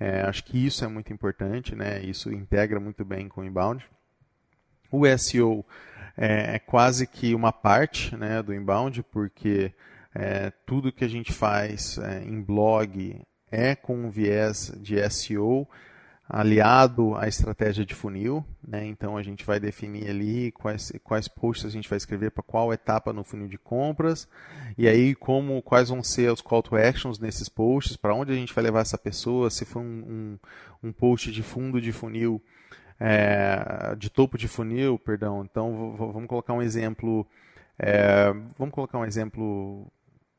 é, 0.00 0.22
acho 0.22 0.42
que 0.42 0.66
isso 0.66 0.84
é 0.84 0.88
muito 0.88 1.12
importante, 1.12 1.76
né? 1.76 2.02
isso 2.02 2.32
integra 2.32 2.80
muito 2.80 3.04
bem 3.04 3.28
com 3.28 3.42
o 3.42 3.44
inbound. 3.44 3.88
O 4.90 5.06
SEO 5.16 5.64
é, 6.16 6.56
é 6.56 6.58
quase 6.58 7.06
que 7.06 7.32
uma 7.32 7.52
parte 7.52 8.16
né, 8.16 8.42
do 8.42 8.52
inbound, 8.52 9.04
porque 9.04 9.72
é, 10.12 10.50
tudo 10.66 10.90
que 10.90 11.04
a 11.04 11.08
gente 11.08 11.32
faz 11.32 11.96
é, 11.96 12.24
em 12.24 12.42
blog 12.42 13.22
é 13.48 13.76
com 13.76 13.94
um 13.94 14.10
viés 14.10 14.72
de 14.80 15.08
SEO, 15.10 15.68
aliado 16.32 17.14
à 17.14 17.28
estratégia 17.28 17.84
de 17.84 17.94
funil. 17.94 18.42
Né? 18.66 18.86
Então 18.86 19.18
a 19.18 19.22
gente 19.22 19.44
vai 19.44 19.60
definir 19.60 20.08
ali 20.08 20.50
quais, 20.52 20.90
quais 21.04 21.28
posts 21.28 21.66
a 21.66 21.70
gente 21.70 21.90
vai 21.90 21.98
escrever 21.98 22.30
para 22.30 22.42
qual 22.42 22.72
etapa 22.72 23.12
no 23.12 23.22
funil 23.22 23.46
de 23.46 23.58
compras, 23.58 24.26
e 24.78 24.88
aí 24.88 25.14
como 25.14 25.60
quais 25.60 25.90
vão 25.90 26.02
ser 26.02 26.32
os 26.32 26.40
call 26.40 26.62
to 26.62 26.74
actions 26.74 27.18
nesses 27.18 27.50
posts, 27.50 27.98
para 27.98 28.14
onde 28.14 28.32
a 28.32 28.34
gente 28.34 28.54
vai 28.54 28.64
levar 28.64 28.80
essa 28.80 28.96
pessoa, 28.96 29.50
se 29.50 29.66
for 29.66 29.80
um, 29.80 30.38
um, 30.82 30.88
um 30.88 30.92
post 30.92 31.30
de 31.30 31.42
fundo 31.42 31.82
de 31.82 31.92
funil, 31.92 32.42
é, 32.98 33.94
de 33.98 34.08
topo 34.08 34.38
de 34.38 34.48
funil, 34.48 34.98
perdão. 34.98 35.44
Então 35.44 35.94
vamos 35.96 36.28
colocar 36.28 36.54
um 36.54 36.62
exemplo. 36.62 37.26
É, 37.78 38.32
vamos 38.56 38.74
colocar 38.74 38.98
um 38.98 39.04
exemplo 39.04 39.86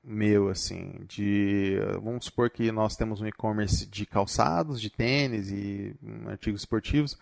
meu, 0.04 0.50
assim, 0.50 1.02
de 1.08 1.78
vamos 2.02 2.26
supor 2.26 2.50
que 2.50 2.72
nós 2.72 2.96
temos 2.96 3.22
um 3.22 3.28
e-commerce 3.28 3.86
de 3.86 4.06
calçados, 4.06 4.82
de 4.82 4.90
tênis 4.90 5.50
e 5.50 5.96
hum, 6.04 6.28
artigos 6.28 6.62
esportivos, 6.62 7.18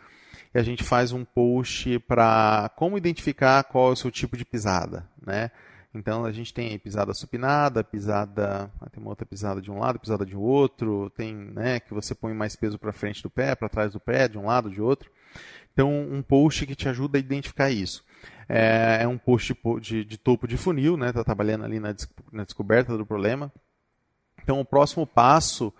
e 0.53 0.59
a 0.59 0.63
gente 0.63 0.83
faz 0.83 1.11
um 1.11 1.23
post 1.23 1.99
para 1.99 2.71
como 2.75 2.97
identificar 2.97 3.63
qual 3.65 3.89
é 3.89 3.93
o 3.93 3.95
seu 3.95 4.09
tipo 4.09 4.35
de 4.35 4.43
pisada, 4.43 5.07
né? 5.21 5.51
Então 5.93 6.23
a 6.23 6.31
gente 6.31 6.53
tem 6.53 6.77
pisada 6.79 7.13
supinada, 7.13 7.83
pisada, 7.83 8.71
ah, 8.79 8.89
tem 8.89 9.01
uma 9.01 9.09
outra 9.09 9.25
pisada 9.25 9.61
de 9.61 9.69
um 9.69 9.79
lado, 9.79 9.99
pisada 9.99 10.25
de 10.25 10.35
outro, 10.35 11.09
tem, 11.11 11.35
né, 11.35 11.81
que 11.81 11.93
você 11.93 12.15
põe 12.15 12.33
mais 12.33 12.55
peso 12.55 12.79
para 12.79 12.93
frente 12.93 13.21
do 13.21 13.29
pé, 13.29 13.55
para 13.55 13.67
trás 13.67 13.91
do 13.91 13.99
pé, 13.99 14.27
de 14.27 14.37
um 14.37 14.45
lado, 14.45 14.69
de 14.69 14.81
outro. 14.81 15.11
Então 15.73 15.91
um 15.91 16.21
post 16.21 16.65
que 16.65 16.75
te 16.75 16.87
ajuda 16.87 17.17
a 17.17 17.19
identificar 17.19 17.69
isso. 17.69 18.03
É, 18.47 18.99
é 19.01 19.07
um 19.07 19.17
post 19.17 19.55
de, 19.79 20.03
de, 20.03 20.17
topo 20.17 20.47
de 20.47 20.57
funil, 20.57 20.97
né? 20.97 21.09
Está 21.09 21.23
trabalhando 21.23 21.65
ali 21.65 21.79
na, 21.79 21.95
na, 22.31 22.43
descoberta 22.43 22.97
do 22.97 23.05
problema. 23.05 23.51
Então, 24.43 24.59
o 24.59 24.65
próximo 24.65 25.05
passo 25.05 25.71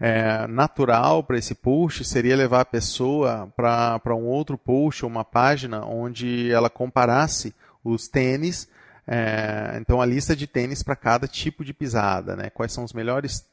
é, 0.00 0.46
natural 0.46 1.22
para 1.22 1.38
esse 1.38 1.54
post 1.54 2.04
seria 2.04 2.36
levar 2.36 2.60
a 2.60 2.64
pessoa 2.64 3.52
para 3.56 4.14
um 4.14 4.26
outro 4.26 4.58
post 4.58 5.04
ou 5.04 5.10
uma 5.10 5.24
página 5.24 5.84
onde 5.84 6.50
ela 6.50 6.68
comparasse 6.68 7.54
os 7.82 8.08
tênis, 8.08 8.68
é, 9.06 9.78
então 9.80 10.02
a 10.02 10.06
lista 10.06 10.36
de 10.36 10.46
tênis 10.46 10.82
para 10.82 10.96
cada 10.96 11.26
tipo 11.26 11.64
de 11.64 11.72
pisada, 11.72 12.36
né? 12.36 12.50
Quais 12.50 12.72
são 12.72 12.84
os 12.84 12.92
melhores 12.92 13.46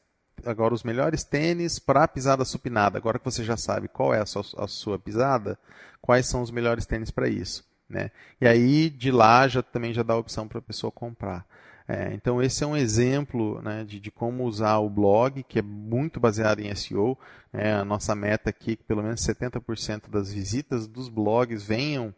agora 0.44 0.74
os 0.74 0.82
melhores 0.82 1.24
tênis 1.24 1.78
para 1.78 2.06
pisada 2.06 2.44
supinada. 2.44 2.98
Agora 2.98 3.18
que 3.18 3.24
você 3.24 3.42
já 3.42 3.56
sabe 3.56 3.88
qual 3.88 4.12
é 4.12 4.20
a 4.20 4.26
sua, 4.26 4.42
a 4.58 4.68
sua 4.68 4.98
pisada, 4.98 5.58
quais 6.00 6.26
são 6.26 6.42
os 6.42 6.50
melhores 6.50 6.84
tênis 6.84 7.10
para 7.10 7.28
isso? 7.28 7.64
Né? 7.88 8.10
E 8.40 8.46
aí 8.46 8.90
de 8.90 9.10
lá 9.10 9.46
já 9.46 9.62
também 9.62 9.92
já 9.92 10.02
dá 10.02 10.14
a 10.14 10.18
opção 10.18 10.48
para 10.48 10.58
a 10.58 10.62
pessoa 10.62 10.90
comprar. 10.90 11.46
É, 11.88 12.12
então 12.14 12.42
esse 12.42 12.64
é 12.64 12.66
um 12.66 12.76
exemplo 12.76 13.62
né, 13.62 13.84
de, 13.84 14.00
de, 14.00 14.10
como 14.10 14.44
usar 14.44 14.78
o 14.78 14.90
blog, 14.90 15.44
que 15.44 15.60
é 15.60 15.62
muito 15.62 16.18
baseado 16.18 16.60
em 16.60 16.74
SEO. 16.74 17.16
É, 17.52 17.72
a 17.72 17.84
nossa 17.84 18.14
meta 18.14 18.50
aqui 18.50 18.72
é 18.72 18.76
que 18.76 18.82
pelo 18.82 19.02
menos 19.02 19.20
70% 19.20 20.10
das 20.10 20.32
visitas 20.32 20.88
dos 20.88 21.08
blogs 21.08 21.62
venham 21.62 22.12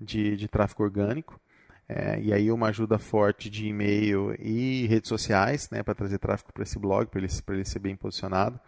de, 0.00 0.36
de 0.36 0.48
tráfego 0.48 0.84
orgânico. 0.84 1.38
É, 1.86 2.20
e 2.20 2.32
aí 2.32 2.50
uma 2.50 2.68
ajuda 2.68 2.98
forte 2.98 3.50
de 3.50 3.66
e-mail 3.66 4.34
e 4.38 4.86
redes 4.86 5.08
sociais 5.08 5.68
né, 5.70 5.82
para 5.82 5.94
trazer 5.94 6.18
tráfego 6.18 6.52
para 6.52 6.62
esse 6.62 6.78
blog, 6.78 7.08
para 7.08 7.20
ele, 7.20 7.28
ele 7.48 7.64
ser 7.64 7.80
bem 7.80 7.96
posicionado. 7.96 8.58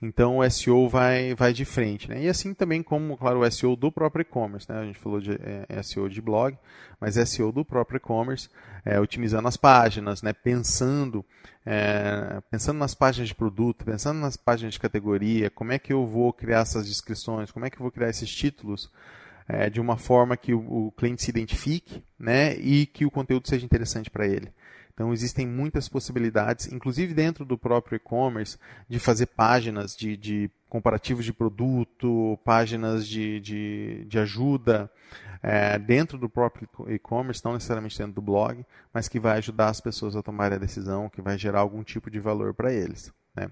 Então 0.00 0.38
o 0.38 0.50
SEO 0.50 0.88
vai, 0.88 1.34
vai 1.34 1.52
de 1.52 1.64
frente. 1.64 2.08
Né? 2.08 2.24
E 2.24 2.28
assim 2.28 2.52
também 2.52 2.82
como, 2.82 3.16
claro, 3.16 3.40
o 3.40 3.50
SEO 3.50 3.74
do 3.74 3.90
próprio 3.90 4.22
e-commerce. 4.22 4.70
Né? 4.70 4.78
A 4.78 4.84
gente 4.84 4.98
falou 4.98 5.20
de 5.20 5.32
é, 5.32 5.82
SEO 5.82 6.08
de 6.08 6.20
blog, 6.20 6.56
mas 7.00 7.14
SEO 7.28 7.50
do 7.50 7.64
próprio 7.64 7.96
e-commerce, 7.96 8.48
é, 8.84 9.00
otimizando 9.00 9.48
as 9.48 9.56
páginas, 9.56 10.22
né? 10.22 10.32
pensando, 10.32 11.24
é, 11.64 12.40
pensando 12.50 12.78
nas 12.78 12.94
páginas 12.94 13.28
de 13.28 13.34
produto, 13.34 13.84
pensando 13.84 14.20
nas 14.20 14.36
páginas 14.36 14.74
de 14.74 14.80
categoria, 14.80 15.50
como 15.50 15.72
é 15.72 15.78
que 15.78 15.92
eu 15.92 16.06
vou 16.06 16.32
criar 16.32 16.60
essas 16.60 16.86
descrições, 16.86 17.50
como 17.50 17.64
é 17.64 17.70
que 17.70 17.76
eu 17.76 17.82
vou 17.82 17.90
criar 17.90 18.10
esses 18.10 18.30
títulos 18.30 18.90
é, 19.48 19.70
de 19.70 19.80
uma 19.80 19.96
forma 19.96 20.36
que 20.36 20.52
o, 20.52 20.88
o 20.88 20.92
cliente 20.92 21.22
se 21.22 21.30
identifique 21.30 22.02
né? 22.18 22.54
e 22.56 22.84
que 22.86 23.06
o 23.06 23.10
conteúdo 23.10 23.48
seja 23.48 23.64
interessante 23.64 24.10
para 24.10 24.26
ele. 24.26 24.52
Então 24.96 25.12
existem 25.12 25.46
muitas 25.46 25.90
possibilidades, 25.90 26.72
inclusive 26.72 27.12
dentro 27.12 27.44
do 27.44 27.58
próprio 27.58 27.96
e-commerce, 27.96 28.56
de 28.88 28.98
fazer 28.98 29.26
páginas 29.26 29.94
de, 29.94 30.16
de 30.16 30.50
comparativos 30.70 31.22
de 31.22 31.34
produto, 31.34 32.38
páginas 32.42 33.06
de, 33.06 33.38
de, 33.40 34.06
de 34.08 34.18
ajuda 34.18 34.90
é, 35.42 35.78
dentro 35.78 36.16
do 36.16 36.30
próprio 36.30 36.66
e-commerce, 36.88 37.44
não 37.44 37.52
necessariamente 37.52 37.98
dentro 37.98 38.14
do 38.14 38.22
blog, 38.22 38.64
mas 38.90 39.06
que 39.06 39.20
vai 39.20 39.36
ajudar 39.36 39.68
as 39.68 39.82
pessoas 39.82 40.16
a 40.16 40.22
tomarem 40.22 40.56
a 40.56 40.60
decisão, 40.60 41.10
que 41.10 41.20
vai 41.20 41.36
gerar 41.36 41.60
algum 41.60 41.84
tipo 41.84 42.10
de 42.10 42.18
valor 42.18 42.54
para 42.54 42.72
eles. 42.72 43.12
Né? 43.34 43.50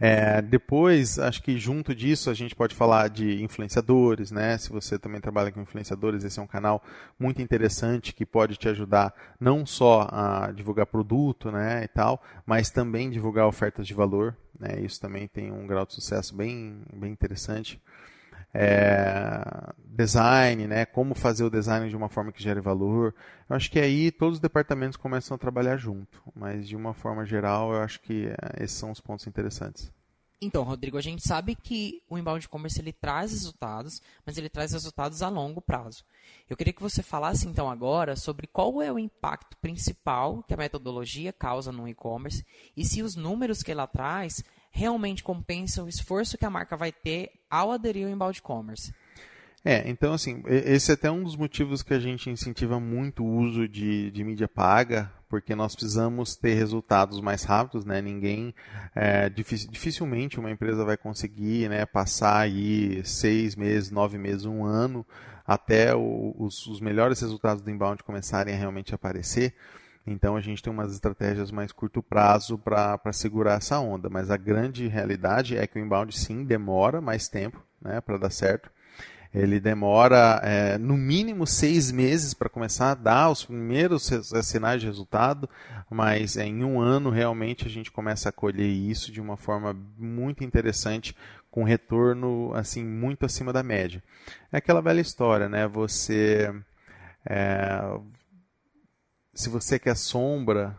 É, 0.00 0.42
depois, 0.42 1.18
acho 1.18 1.42
que 1.42 1.58
junto 1.58 1.94
disso 1.94 2.30
a 2.30 2.34
gente 2.34 2.54
pode 2.54 2.74
falar 2.74 3.08
de 3.08 3.42
influenciadores, 3.42 4.30
né? 4.30 4.58
Se 4.58 4.70
você 4.70 4.98
também 4.98 5.20
trabalha 5.20 5.50
com 5.50 5.60
influenciadores, 5.60 6.24
esse 6.24 6.38
é 6.38 6.42
um 6.42 6.46
canal 6.46 6.82
muito 7.18 7.40
interessante 7.40 8.14
que 8.14 8.26
pode 8.26 8.56
te 8.56 8.68
ajudar 8.68 9.14
não 9.40 9.64
só 9.64 10.08
a 10.10 10.52
divulgar 10.52 10.86
produto, 10.86 11.50
né, 11.50 11.84
e 11.84 11.88
tal, 11.88 12.22
mas 12.46 12.70
também 12.70 13.10
divulgar 13.10 13.46
ofertas 13.46 13.86
de 13.86 13.94
valor, 13.94 14.36
né? 14.58 14.80
Isso 14.80 15.00
também 15.00 15.26
tem 15.28 15.52
um 15.52 15.66
grau 15.66 15.86
de 15.86 15.94
sucesso 15.94 16.34
bem, 16.34 16.82
bem 16.92 17.12
interessante 17.12 17.80
é, 18.54 19.72
design, 19.84 20.66
né? 20.66 20.84
Como 20.84 21.14
fazer 21.14 21.44
o 21.44 21.50
design 21.50 21.88
de 21.88 21.96
uma 21.96 22.08
forma 22.08 22.32
que 22.32 22.42
gere 22.42 22.60
valor. 22.60 23.14
Eu 23.48 23.56
acho 23.56 23.70
que 23.70 23.78
aí 23.78 24.10
todos 24.10 24.36
os 24.36 24.40
departamentos 24.40 24.96
começam 24.96 25.34
a 25.34 25.38
trabalhar 25.38 25.76
junto, 25.76 26.22
mas 26.34 26.68
de 26.68 26.76
uma 26.76 26.94
forma 26.94 27.24
geral, 27.24 27.72
eu 27.72 27.80
acho 27.80 28.00
que 28.00 28.26
é, 28.26 28.64
esses 28.64 28.76
são 28.76 28.90
os 28.90 29.00
pontos 29.00 29.26
interessantes. 29.26 29.90
Então, 30.44 30.64
Rodrigo, 30.64 30.98
a 30.98 31.00
gente 31.00 31.22
sabe 31.22 31.54
que 31.54 32.02
o 32.10 32.18
inbound 32.18 32.48
commerce 32.48 32.80
ele 32.80 32.92
traz 32.92 33.30
resultados, 33.30 34.02
mas 34.26 34.36
ele 34.36 34.48
traz 34.48 34.72
resultados 34.72 35.22
a 35.22 35.28
longo 35.28 35.62
prazo. 35.62 36.04
Eu 36.50 36.56
queria 36.56 36.72
que 36.72 36.82
você 36.82 37.00
falasse 37.00 37.46
então 37.46 37.70
agora 37.70 38.16
sobre 38.16 38.48
qual 38.48 38.82
é 38.82 38.92
o 38.92 38.98
impacto 38.98 39.56
principal 39.58 40.42
que 40.42 40.52
a 40.52 40.56
metodologia 40.56 41.32
causa 41.32 41.70
no 41.70 41.86
e-commerce 41.86 42.44
e 42.76 42.84
se 42.84 43.02
os 43.02 43.14
números 43.14 43.62
que 43.62 43.70
ela 43.70 43.86
traz 43.86 44.42
realmente 44.72 45.22
compensa 45.22 45.84
o 45.84 45.88
esforço 45.88 46.36
que 46.36 46.44
a 46.44 46.50
marca 46.50 46.76
vai 46.76 46.90
ter 46.90 47.30
ao 47.48 47.70
aderir 47.70 48.06
ao 48.06 48.12
embalde 48.12 48.42
commerce. 48.42 48.92
É, 49.64 49.88
então 49.88 50.12
assim, 50.12 50.42
esse 50.46 50.90
é 50.90 50.94
até 50.94 51.08
um 51.08 51.22
dos 51.22 51.36
motivos 51.36 51.84
que 51.84 51.94
a 51.94 52.00
gente 52.00 52.28
incentiva 52.28 52.80
muito 52.80 53.22
o 53.22 53.36
uso 53.36 53.68
de, 53.68 54.10
de 54.10 54.24
mídia 54.24 54.48
paga, 54.48 55.12
porque 55.28 55.54
nós 55.54 55.74
precisamos 55.74 56.34
ter 56.34 56.54
resultados 56.54 57.20
mais 57.20 57.44
rápidos, 57.44 57.84
né? 57.84 58.02
Ninguém, 58.02 58.52
é, 58.94 59.30
dificilmente 59.30 60.40
uma 60.40 60.50
empresa 60.50 60.84
vai 60.84 60.96
conseguir 60.96 61.70
né, 61.70 61.86
passar 61.86 62.40
aí 62.40 63.02
seis 63.04 63.54
meses, 63.54 63.90
nove 63.90 64.18
meses, 64.18 64.44
um 64.44 64.64
ano, 64.64 65.06
até 65.46 65.94
o, 65.94 66.34
os, 66.38 66.66
os 66.66 66.80
melhores 66.80 67.20
resultados 67.20 67.62
do 67.62 67.70
inbound 67.70 68.02
começarem 68.02 68.52
a 68.52 68.58
realmente 68.58 68.94
aparecer. 68.94 69.54
Então 70.06 70.36
a 70.36 70.40
gente 70.40 70.62
tem 70.62 70.72
umas 70.72 70.92
estratégias 70.92 71.50
mais 71.50 71.70
curto 71.70 72.02
prazo 72.02 72.58
para 72.58 73.12
segurar 73.12 73.54
essa 73.54 73.78
onda. 73.78 74.10
Mas 74.10 74.30
a 74.30 74.36
grande 74.36 74.88
realidade 74.88 75.56
é 75.56 75.66
que 75.66 75.78
o 75.78 75.82
inbound 75.82 76.16
sim 76.16 76.44
demora 76.44 77.00
mais 77.00 77.28
tempo 77.28 77.62
né, 77.80 78.00
para 78.00 78.18
dar 78.18 78.30
certo. 78.30 78.70
Ele 79.34 79.58
demora 79.58 80.40
é, 80.42 80.76
no 80.76 80.94
mínimo 80.94 81.46
seis 81.46 81.90
meses 81.90 82.34
para 82.34 82.50
começar 82.50 82.90
a 82.90 82.94
dar 82.94 83.30
os 83.30 83.46
primeiros 83.46 84.10
sinais 84.42 84.80
de 84.82 84.86
resultado, 84.86 85.48
mas 85.88 86.36
em 86.36 86.62
um 86.62 86.78
ano 86.78 87.08
realmente 87.08 87.66
a 87.66 87.70
gente 87.70 87.90
começa 87.90 88.28
a 88.28 88.32
colher 88.32 88.68
isso 88.68 89.10
de 89.10 89.22
uma 89.22 89.38
forma 89.38 89.74
muito 89.96 90.44
interessante, 90.44 91.16
com 91.50 91.64
retorno 91.64 92.52
assim 92.54 92.84
muito 92.84 93.24
acima 93.24 93.54
da 93.54 93.62
média. 93.62 94.02
É 94.52 94.58
aquela 94.58 94.82
velha 94.82 95.00
história, 95.00 95.48
né? 95.48 95.66
Você 95.66 96.52
é, 97.24 97.80
se 99.34 99.48
você 99.48 99.78
quer 99.78 99.96
sombra, 99.96 100.78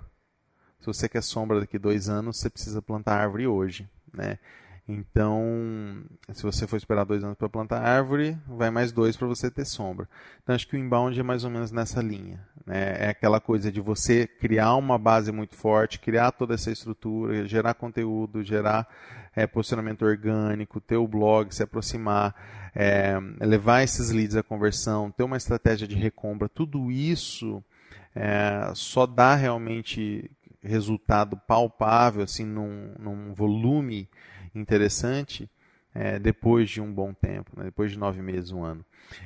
se 0.79 0.87
você 0.87 1.09
quer 1.09 1.23
sombra 1.23 1.59
daqui 1.59 1.79
dois 1.79 2.09
anos, 2.09 2.39
você 2.39 2.49
precisa 2.49 2.81
plantar 2.81 3.19
árvore 3.19 3.47
hoje, 3.47 3.89
né? 4.13 4.37
Então, 4.85 6.03
se 6.33 6.43
você 6.43 6.67
for 6.67 6.75
esperar 6.75 7.05
dois 7.05 7.23
anos 7.23 7.37
para 7.37 7.47
plantar 7.47 7.81
árvore, 7.81 8.37
vai 8.45 8.69
mais 8.69 8.91
dois 8.91 9.15
para 9.15 9.27
você 9.27 9.49
ter 9.49 9.63
sombra. 9.63 10.09
Então, 10.41 10.53
acho 10.53 10.67
que 10.67 10.75
o 10.75 10.79
inbound 10.79 11.17
é 11.17 11.23
mais 11.23 11.45
ou 11.45 11.49
menos 11.49 11.71
nessa 11.71 12.01
linha. 12.01 12.45
Né? 12.65 13.05
É 13.05 13.09
aquela 13.09 13.39
coisa 13.39 13.71
de 13.71 13.79
você 13.79 14.27
criar 14.27 14.75
uma 14.75 14.97
base 14.97 15.31
muito 15.31 15.55
forte, 15.55 15.99
criar 15.99 16.33
toda 16.33 16.55
essa 16.55 16.69
estrutura, 16.69 17.47
gerar 17.47 17.75
conteúdo, 17.75 18.43
gerar 18.43 18.85
é, 19.33 19.47
posicionamento 19.47 20.03
orgânico, 20.03 20.81
ter 20.81 20.97
o 20.97 21.07
blog, 21.07 21.55
se 21.55 21.63
aproximar, 21.63 22.35
é, 22.75 23.17
levar 23.39 23.83
esses 23.83 24.11
leads 24.11 24.35
à 24.35 24.43
conversão, 24.43 25.09
ter 25.11 25.23
uma 25.23 25.37
estratégia 25.37 25.87
de 25.87 25.95
recompra. 25.95 26.49
Tudo 26.49 26.91
isso 26.91 27.63
é, 28.15 28.71
só 28.75 29.05
dá 29.05 29.35
realmente 29.35 30.29
resultado 30.61 31.37
palpável, 31.47 32.23
assim, 32.23 32.45
num, 32.45 32.93
num 32.97 33.33
volume 33.33 34.09
interessante, 34.55 35.49
é, 35.93 36.17
depois 36.17 36.69
de 36.69 36.81
um 36.81 36.91
bom 36.91 37.13
tempo, 37.13 37.51
né? 37.57 37.65
depois 37.65 37.91
de 37.91 37.99
nove 37.99 38.21
meses, 38.21 38.51
um 38.51 38.63
ano. 38.63 38.85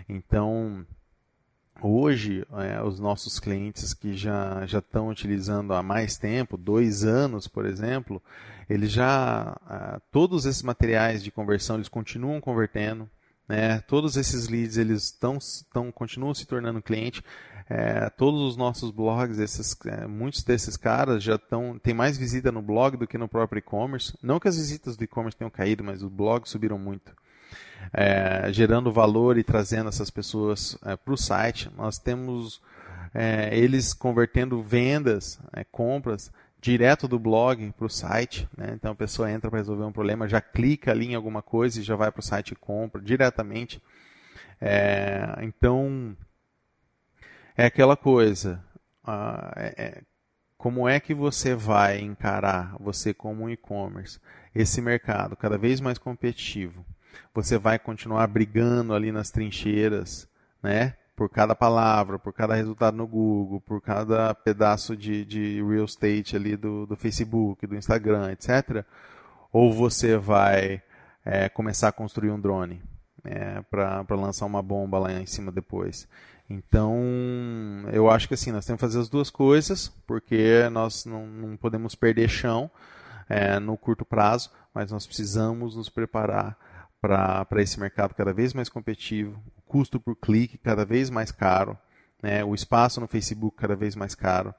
Então, 0.10 0.86
hoje, 1.82 2.45
é, 2.54 2.82
os 2.82 3.00
nossos 3.00 3.39
clientes 3.39 3.93
que 3.93 4.15
já, 4.15 4.65
já 4.65 4.80
estão 4.80 5.10
utilizando 5.10 5.73
há 5.73 5.84
mais 5.84 6.17
tempo, 6.17 6.58
dois 6.58 7.04
anos, 7.04 7.47
por 7.47 7.65
exemplo, 7.65 8.21
eles 8.69 8.91
já, 8.91 9.58
ah, 9.65 10.02
todos 10.12 10.45
esses 10.45 10.63
materiais 10.63 11.23
de 11.23 11.32
conversão, 11.32 11.78
eles 11.78 11.88
continuam 11.88 12.41
convertendo, 12.41 13.10
né? 13.47 13.80
Todos 13.88 14.17
esses 14.17 14.50
leads 14.50 14.78
eles 14.78 15.06
estão, 15.06 15.38
estão 15.38 15.91
continuam 15.91 16.34
se 16.34 16.45
tornando 16.45 16.82
cliente. 16.82 17.23
É, 17.69 18.10
todos 18.12 18.41
os 18.41 18.56
nossos 18.56 18.91
blogs, 18.91 19.39
esses, 19.39 19.77
é, 19.86 20.08
muitos 20.08 20.41
desses 20.43 20.77
caras 20.77 21.21
já 21.21 21.36
estão 21.36 21.77
tem 21.77 21.93
mais 21.93 22.17
visita 22.17 22.49
no 22.51 22.62
blog 22.62 22.95
do 22.95 23.06
que 23.06 23.17
no 23.17 23.27
próprio 23.27 23.60
e-commerce. 23.60 24.17
Não 24.23 24.39
que 24.39 24.47
as 24.47 24.58
visitas 24.58 24.95
do 24.95 25.03
e-commerce 25.03 25.38
tenham 25.38 25.51
caído, 25.51 25.84
mas 25.84 26.01
os 26.01 26.10
blogs 26.10 26.49
subiram 26.49 26.80
muito. 26.80 27.12
É, 27.93 28.51
gerando 28.51 28.91
valor 28.91 29.38
e 29.38 29.43
trazendo 29.43 29.89
essas 29.89 30.10
pessoas 30.10 30.77
é, 30.86 30.95
para 30.95 31.13
o 31.13 31.17
site. 31.17 31.69
Nós 31.75 31.97
temos 31.97 32.62
é, 33.13 33.58
eles 33.58 33.93
convertendo 33.93 34.62
vendas, 34.62 35.39
é, 35.53 35.63
compras 35.63 36.32
direto 36.60 37.08
do 37.08 37.19
blog 37.19 37.71
para 37.77 37.86
o 37.86 37.89
site. 37.89 38.47
Né? 38.58 38.71
Então 38.73 38.91
a 38.91 38.95
pessoa 38.95 39.32
entra 39.32 39.49
para 39.49 39.60
resolver 39.60 39.84
um 39.84 39.91
problema, 39.91 40.27
já 40.27 40.41
clica 40.41 40.91
ali 40.91 41.08
em 41.08 41.15
alguma 41.15 41.41
coisa 41.41 41.80
e 41.80 41.84
já 41.84 41.95
vai 41.95 42.12
para 42.12 42.19
o 42.19 42.23
site 42.23 42.51
e 42.51 42.56
compra 42.56 43.01
diretamente. 43.01 43.82
É, 44.60 45.38
então 45.41 46.15
é 47.58 47.65
aquela 47.65 47.98
coisa. 47.98 48.63
Ah, 49.04 49.52
é, 49.58 49.74
é, 49.78 50.02
como 50.58 50.88
é 50.88 51.00
que 51.00 51.13
você 51.13 51.56
vai 51.56 52.00
encarar, 52.00 52.76
você 52.80 53.13
como 53.13 53.46
um 53.46 53.50
e-commerce, 53.50 54.20
esse 54.54 54.82
mercado 54.82 55.36
cada 55.36 55.58
vez 55.58 55.82
mais 55.82 55.98
competitivo? 55.98 56.86
Você 57.34 57.58
vai 57.58 57.80
continuar 57.80 58.28
brigando 58.28 58.93
ali 58.93 59.12
nas 59.12 59.32
trincheiras, 59.32 60.30
né? 60.62 60.96
Por 61.15 61.30
cada 61.30 61.56
palavra, 61.56 62.20
por 62.20 62.32
cada 62.32 62.54
resultado 62.54 62.96
no 62.96 63.08
Google, 63.08 63.60
por 63.60 63.82
cada 63.82 64.36
pedaço 64.36 64.96
de, 64.96 65.26
de 65.26 65.63
real 65.63 65.86
estate 65.86 66.36
ali 66.36 66.56
do, 66.56 66.86
do 66.86 66.96
Facebook, 66.96 67.65
do 67.65 67.76
Instagram, 67.76 68.32
etc. 68.32 68.86
Ou 69.52 69.74
você 69.74 70.15
vai 70.15 70.84
é, 71.26 71.50
começar 71.50 71.88
a 71.88 71.91
construir 71.91 72.30
um 72.30 72.39
drone 72.39 72.84
é, 73.24 73.62
para 73.63 74.06
lançar 74.12 74.46
uma 74.46 74.62
bomba 74.62 75.00
lá 75.00 75.12
em 75.12 75.26
cima 75.26 75.52
depois? 75.52 76.08
Então, 76.49 76.95
eu 77.91 78.10
acho 78.10 78.27
que 78.27 78.33
assim, 78.33 78.51
nós 78.51 78.65
temos 78.65 78.79
que 78.79 78.86
fazer 78.88 78.99
as 78.99 79.10
duas 79.10 79.29
coisas, 79.29 79.89
porque 80.07 80.69
nós 80.71 81.05
não, 81.05 81.27
não 81.27 81.57
podemos 81.57 81.93
perder 81.93 82.29
chão 82.29 82.71
é, 83.27 83.60
no 83.60 83.77
curto 83.77 84.05
prazo, 84.05 84.49
mas 84.73 84.91
nós 84.91 85.05
precisamos 85.05 85.75
nos 85.75 85.89
preparar 85.89 86.57
para 87.01 87.62
esse 87.62 87.79
mercado 87.79 88.13
cada 88.13 88.33
vez 88.33 88.53
mais 88.53 88.69
competitivo, 88.69 89.41
o 89.57 89.62
custo 89.62 89.99
por 89.99 90.15
clique 90.15 90.57
cada 90.57 90.86
vez 90.86 91.10
mais 91.10 91.31
caro, 91.31 91.77
né, 92.23 92.43
o 92.43 92.55
espaço 92.55 92.99
no 92.99 93.07
Facebook 93.07 93.57
cada 93.57 93.75
vez 93.75 93.95
mais 93.95 94.15
caro. 94.15 94.53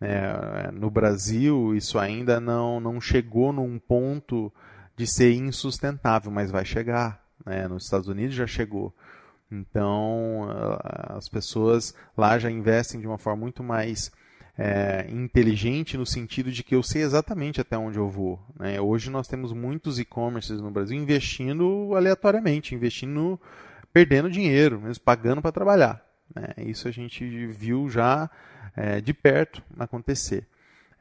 É, 0.00 0.70
no 0.72 0.90
Brasil, 0.90 1.74
isso 1.74 1.98
ainda 1.98 2.38
não, 2.38 2.80
não 2.80 3.00
chegou 3.00 3.52
num 3.52 3.78
ponto 3.78 4.52
de 4.96 5.06
ser 5.06 5.32
insustentável, 5.32 6.30
mas 6.30 6.50
vai 6.50 6.64
chegar. 6.64 7.22
Né? 7.44 7.66
Nos 7.68 7.84
Estados 7.84 8.08
Unidos 8.08 8.34
já 8.34 8.46
chegou. 8.46 8.94
Então, 9.50 10.48
as 11.08 11.28
pessoas 11.28 11.94
lá 12.16 12.38
já 12.38 12.50
investem 12.50 13.00
de 13.00 13.06
uma 13.06 13.18
forma 13.18 13.40
muito 13.40 13.62
mais 13.62 14.10
é, 14.58 15.06
inteligente 15.10 15.96
no 15.96 16.06
sentido 16.06 16.50
de 16.50 16.64
que 16.64 16.74
eu 16.74 16.82
sei 16.82 17.02
exatamente 17.02 17.60
até 17.60 17.76
onde 17.76 17.98
eu 17.98 18.08
vou. 18.08 18.40
Né? 18.58 18.80
Hoje 18.80 19.10
nós 19.10 19.28
temos 19.28 19.52
muitos 19.52 19.98
e-commerces 19.98 20.60
no 20.60 20.70
Brasil 20.70 20.96
investindo 20.96 21.94
aleatoriamente, 21.94 22.74
investindo, 22.74 23.40
perdendo 23.92 24.30
dinheiro, 24.30 24.80
mesmo 24.80 25.04
pagando 25.04 25.42
para 25.42 25.52
trabalhar. 25.52 26.04
Né? 26.34 26.48
Isso 26.58 26.88
a 26.88 26.90
gente 26.90 27.46
viu 27.46 27.88
já 27.88 28.30
é, 28.74 29.00
de 29.00 29.14
perto 29.14 29.62
acontecer. 29.78 30.46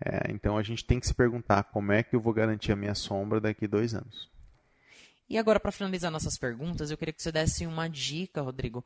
É, 0.04 0.30
então 0.30 0.58
a 0.58 0.64
gente 0.64 0.84
tem 0.84 1.00
que 1.00 1.08
se 1.08 1.14
perguntar 1.14 1.64
como 1.64 1.92
é 1.92 2.04
que 2.04 2.16
eu 2.16 2.20
vou 2.20 2.34
garantir 2.34 2.74
a 2.74 2.76
minha 2.76 2.94
sombra 2.94 3.40
daqui 3.40 3.68
dois 3.68 3.96
anos. 3.96 4.30
E 5.30 5.38
agora, 5.38 5.60
para 5.60 5.72
finalizar 5.72 6.12
nossas 6.12 6.38
perguntas, 6.38 6.92
eu 6.92 6.98
queria 6.98 7.14
que 7.14 7.22
você 7.22 7.32
desse 7.32 7.66
uma 7.66 7.90
dica, 7.90 8.42
Rodrigo, 8.42 8.86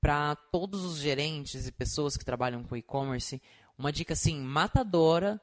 para 0.00 0.34
todos 0.50 0.84
os 0.84 0.98
gerentes 0.98 1.66
e 1.66 1.72
pessoas 1.72 2.16
que 2.16 2.24
trabalham 2.24 2.62
com 2.64 2.76
e-commerce, 2.76 3.42
uma 3.78 3.92
dica 3.92 4.14
assim 4.14 4.40
matadora 4.40 5.40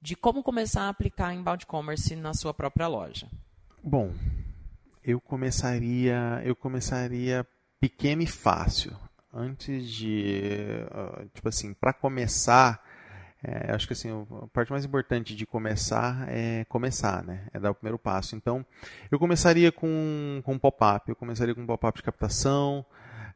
de 0.00 0.16
como 0.16 0.42
começar 0.42 0.82
a 0.82 0.88
aplicar 0.88 1.34
inbound 1.34 1.66
commerce 1.66 2.16
na 2.16 2.34
sua 2.34 2.54
própria 2.54 2.86
loja. 2.88 3.28
Bom, 3.82 4.12
eu 5.04 5.20
começaria, 5.20 6.42
eu 6.44 6.56
começaria 6.56 7.46
pequeno 7.80 8.22
e 8.22 8.26
fácil. 8.26 8.96
Antes 9.32 9.88
de, 9.88 10.48
tipo 11.34 11.48
assim, 11.48 11.74
para 11.74 11.92
começar, 11.92 12.82
é, 13.48 13.72
acho 13.72 13.86
que 13.86 13.94
assim, 13.94 14.10
a 14.10 14.46
parte 14.48 14.70
mais 14.70 14.84
importante 14.84 15.34
de 15.34 15.46
começar 15.46 16.26
é 16.28 16.64
começar, 16.68 17.24
né? 17.24 17.46
É 17.52 17.58
dar 17.58 17.70
o 17.70 17.74
primeiro 17.74 17.98
passo. 17.98 18.36
Então, 18.36 18.64
eu 19.10 19.18
começaria 19.18 19.72
com, 19.72 20.42
com 20.44 20.58
pop-up, 20.58 21.08
eu 21.08 21.16
começaria 21.16 21.54
com 21.54 21.66
pop-up 21.66 21.96
de 21.96 22.02
captação. 22.02 22.84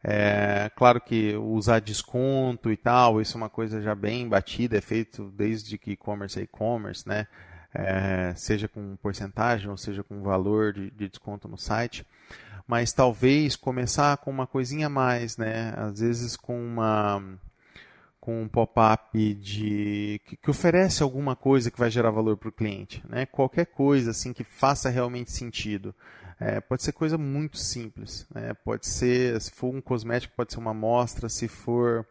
É, 0.04 0.70
claro 0.76 1.00
que 1.00 1.34
usar 1.36 1.80
desconto 1.80 2.70
e 2.70 2.76
tal, 2.76 3.20
isso 3.20 3.36
é 3.36 3.40
uma 3.40 3.48
coisa 3.48 3.80
já 3.80 3.94
bem 3.94 4.28
batida, 4.28 4.76
é 4.76 4.80
feito 4.80 5.32
desde 5.36 5.78
que 5.78 5.92
e-commerce 5.92 6.38
é 6.38 6.42
e-commerce, 6.42 7.08
né? 7.08 7.26
É, 7.74 8.34
seja 8.36 8.68
com 8.68 8.96
porcentagem 8.96 9.70
ou 9.70 9.78
seja 9.78 10.02
com 10.02 10.22
valor 10.22 10.74
de, 10.74 10.90
de 10.90 11.08
desconto 11.08 11.48
no 11.48 11.56
site 11.56 12.04
mas 12.66 12.92
talvez 12.92 13.56
começar 13.56 14.16
com 14.18 14.30
uma 14.30 14.46
coisinha 14.46 14.86
a 14.86 14.90
mais, 14.90 15.36
né? 15.36 15.74
Às 15.76 16.00
vezes 16.00 16.36
com 16.36 16.58
uma 16.58 17.22
com 18.22 18.40
um 18.40 18.46
pop-up 18.46 19.34
de 19.34 20.20
que, 20.24 20.36
que, 20.36 20.48
oferece 20.48 21.02
alguma 21.02 21.34
coisa 21.34 21.72
que 21.72 21.78
vai 21.78 21.90
gerar 21.90 22.12
valor 22.12 22.36
para 22.36 22.50
o 22.50 22.52
cliente, 22.52 23.02
né? 23.08 23.26
Qualquer 23.26 23.66
coisa 23.66 24.12
assim 24.12 24.32
que 24.32 24.44
faça 24.44 24.88
realmente 24.88 25.32
sentido. 25.32 25.92
É, 26.38 26.60
pode 26.60 26.84
ser 26.84 26.92
coisa 26.92 27.18
muito 27.18 27.58
simples, 27.58 28.24
né? 28.32 28.54
Pode 28.64 28.86
ser, 28.86 29.40
se 29.40 29.50
for 29.50 29.74
um 29.74 29.80
cosmético, 29.80 30.36
pode 30.36 30.52
ser 30.52 30.60
uma 30.60 30.70
amostra, 30.70 31.28
se 31.28 31.48
for 31.48 32.06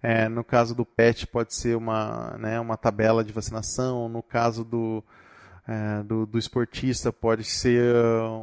é, 0.00 0.28
no 0.28 0.44
caso 0.44 0.76
do 0.76 0.86
pet, 0.86 1.26
pode 1.26 1.52
ser 1.52 1.76
uma, 1.76 2.36
né, 2.38 2.60
uma 2.60 2.76
tabela 2.76 3.24
de 3.24 3.32
vacinação. 3.32 4.08
No 4.08 4.22
caso 4.22 4.64
do, 4.64 5.02
é, 5.66 6.04
do, 6.04 6.24
do, 6.24 6.38
esportista, 6.38 7.12
pode 7.12 7.42
ser 7.42 7.96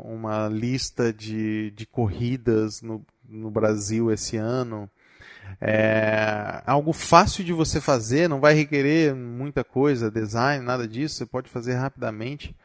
uma 0.03 0.49
lista 0.49 1.13
de, 1.13 1.71
de 1.71 1.85
corridas 1.85 2.81
no, 2.81 3.05
no 3.23 3.49
Brasil 3.49 4.11
esse 4.11 4.35
ano. 4.35 4.89
É 5.61 6.61
algo 6.65 6.91
fácil 6.91 7.43
de 7.43 7.53
você 7.53 7.79
fazer, 7.79 8.27
não 8.27 8.39
vai 8.39 8.53
requerer 8.53 9.15
muita 9.15 9.63
coisa, 9.63 10.11
design, 10.11 10.63
nada 10.63 10.87
disso, 10.87 11.15
você 11.15 11.25
pode 11.25 11.49
fazer 11.49 11.75
rapidamente 11.75 12.55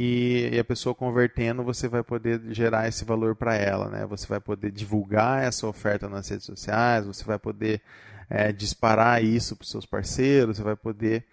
e, 0.00 0.56
a 0.58 0.64
pessoa 0.64 0.94
convertendo, 0.94 1.64
você 1.64 1.88
vai 1.88 2.02
poder 2.02 2.40
gerar 2.50 2.86
esse 2.86 3.04
valor 3.04 3.34
para 3.34 3.56
ela, 3.56 3.88
né? 3.88 4.06
Você 4.06 4.26
vai 4.26 4.40
poder 4.40 4.70
divulgar 4.70 5.42
essa 5.42 5.66
oferta 5.66 6.08
nas 6.08 6.28
redes 6.28 6.46
sociais, 6.46 7.04
você 7.04 7.24
vai 7.24 7.38
poder 7.38 7.82
é, 8.30 8.52
disparar 8.52 9.22
isso 9.24 9.56
para 9.56 9.64
os 9.64 9.70
seus 9.70 9.86
parceiros, 9.86 10.56
você 10.56 10.62
vai 10.62 10.76
poder 10.76 11.24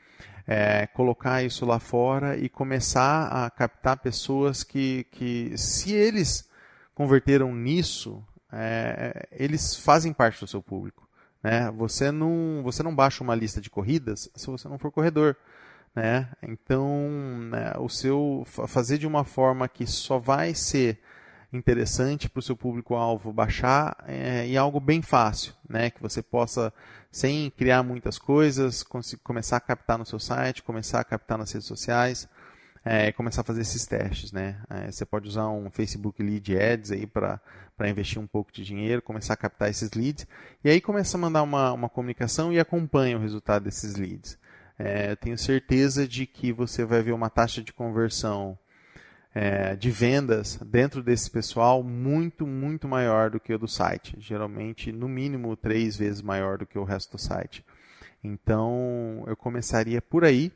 é, 0.48 0.88
colocar 0.88 1.44
isso 1.44 1.66
lá 1.66 1.80
fora 1.80 2.38
e 2.38 2.50
começar 2.50 3.28
a 3.28 3.50
captar 3.50 3.98
pessoas 3.98 4.64
que, 4.64 5.06
que 5.12 5.56
se 5.56 5.94
eles 5.94 6.50
converteram 6.94 7.54
nisso, 7.54 8.24
é, 8.56 9.28
eles 9.32 9.76
fazem 9.76 10.14
parte 10.14 10.40
do 10.40 10.48
seu 10.48 10.62
público. 10.62 11.08
Né? 11.44 11.70
Você, 11.72 12.12
não, 12.12 12.62
você 12.64 12.82
não 12.82 12.96
baixa 12.96 13.24
uma 13.24 13.36
lista 13.36 13.60
de 13.60 13.70
corridas 13.70 14.30
se 14.34 14.48
você 14.48 14.68
não 14.68 14.80
for 14.80 14.92
corredor. 14.92 15.36
Né? 15.94 16.28
Então, 16.42 16.90
né, 17.50 17.74
o 17.78 17.88
seu 17.90 18.46
fazer 18.68 18.98
de 18.98 19.08
uma 19.08 19.24
forma 19.24 19.68
que 19.68 19.86
só 19.86 20.18
vai 20.18 20.54
ser 20.54 21.00
interessante 21.54 22.30
para 22.30 22.40
o 22.40 22.44
seu 22.44 22.56
público-alvo 22.56 23.32
baixar 23.32 23.96
é, 24.08 24.48
e 24.48 24.58
algo 24.58 24.80
bem 24.80 25.02
fácil, 25.02 25.54
né? 25.70 25.90
Que 25.90 26.02
você 26.02 26.22
possa, 26.22 26.74
sem 27.12 27.50
criar 27.50 27.82
muitas 27.84 28.18
coisas, 28.18 28.84
começar 29.24 29.58
a 29.58 29.62
captar 29.62 29.98
no 29.98 30.06
seu 30.06 30.20
site, 30.20 30.64
começar 30.64 31.00
a 31.00 31.04
captar 31.04 31.38
nas 31.38 31.52
redes 31.52 31.68
sociais, 31.68 32.28
é, 32.86 33.12
começar 33.12 33.42
a 33.42 33.44
fazer 33.44 33.62
esses 33.62 33.84
testes, 33.88 34.32
né? 34.32 34.62
É, 34.70 34.92
você 34.92 35.04
pode 35.04 35.28
usar 35.28 35.50
um 35.50 35.72
Facebook 35.72 36.22
Lead 36.22 36.56
Ads 36.56 36.92
aí 36.92 37.08
para 37.08 37.42
investir 37.90 38.22
um 38.22 38.28
pouco 38.28 38.52
de 38.54 38.64
dinheiro, 38.64 39.02
começar 39.02 39.34
a 39.34 39.38
captar 39.38 39.72
esses 39.72 39.92
leads 39.94 40.28
e 40.64 40.70
aí 40.70 40.80
começa 40.80 41.18
a 41.18 41.20
mandar 41.20 41.42
uma, 41.42 41.74
uma 41.74 41.90
comunicação 41.90 42.54
e 42.54 42.60
acompanha 42.60 43.18
o 43.18 43.22
resultado 43.22 43.64
desses 43.64 43.96
leads. 43.96 44.38
É, 44.78 45.16
tenho 45.16 45.38
certeza 45.38 46.08
de 46.08 46.28
que 46.28 46.54
você 46.54 46.86
vai 46.86 47.02
ver 47.02 47.14
uma 47.14 47.30
taxa 47.30 47.64
de 47.64 47.74
conversão 47.74 48.56
é, 49.34 49.76
de 49.76 49.90
vendas 49.90 50.58
dentro 50.66 51.02
desse 51.02 51.32
pessoal 51.32 51.82
muito, 51.82 52.46
muito 52.46 52.88
maior 52.88 53.32
do 53.32 53.40
que 53.40 53.54
o 53.54 53.58
do 53.58 53.68
site. 53.68 54.16
Geralmente, 54.20 54.92
no 54.92 55.10
mínimo, 55.10 55.56
três 55.58 55.98
vezes 55.98 56.22
maior 56.22 56.58
do 56.58 56.68
que 56.68 56.78
o 56.78 56.84
resto 56.84 57.14
do 57.14 57.18
site. 57.18 57.66
Então, 58.24 59.24
eu 59.28 59.36
começaria 59.36 60.02
por 60.02 60.24
aí, 60.24 60.52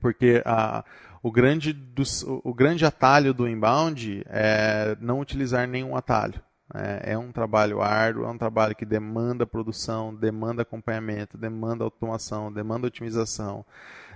porque 0.00 0.42
a, 0.44 0.84
o, 1.22 1.30
grande 1.30 1.72
do, 1.72 2.02
o 2.44 2.54
grande 2.54 2.84
atalho 2.84 3.34
do 3.34 3.48
inbound 3.48 4.24
é 4.28 4.96
não 5.00 5.20
utilizar 5.20 5.66
nenhum 5.66 5.96
atalho. 5.96 6.40
É, 6.74 7.12
é 7.12 7.18
um 7.18 7.30
trabalho 7.30 7.80
árduo, 7.80 8.24
é 8.24 8.28
um 8.28 8.38
trabalho 8.38 8.74
que 8.74 8.84
demanda 8.84 9.46
produção, 9.46 10.14
demanda 10.14 10.62
acompanhamento, 10.62 11.38
demanda 11.38 11.84
automação, 11.84 12.52
demanda 12.52 12.88
otimização, 12.88 13.64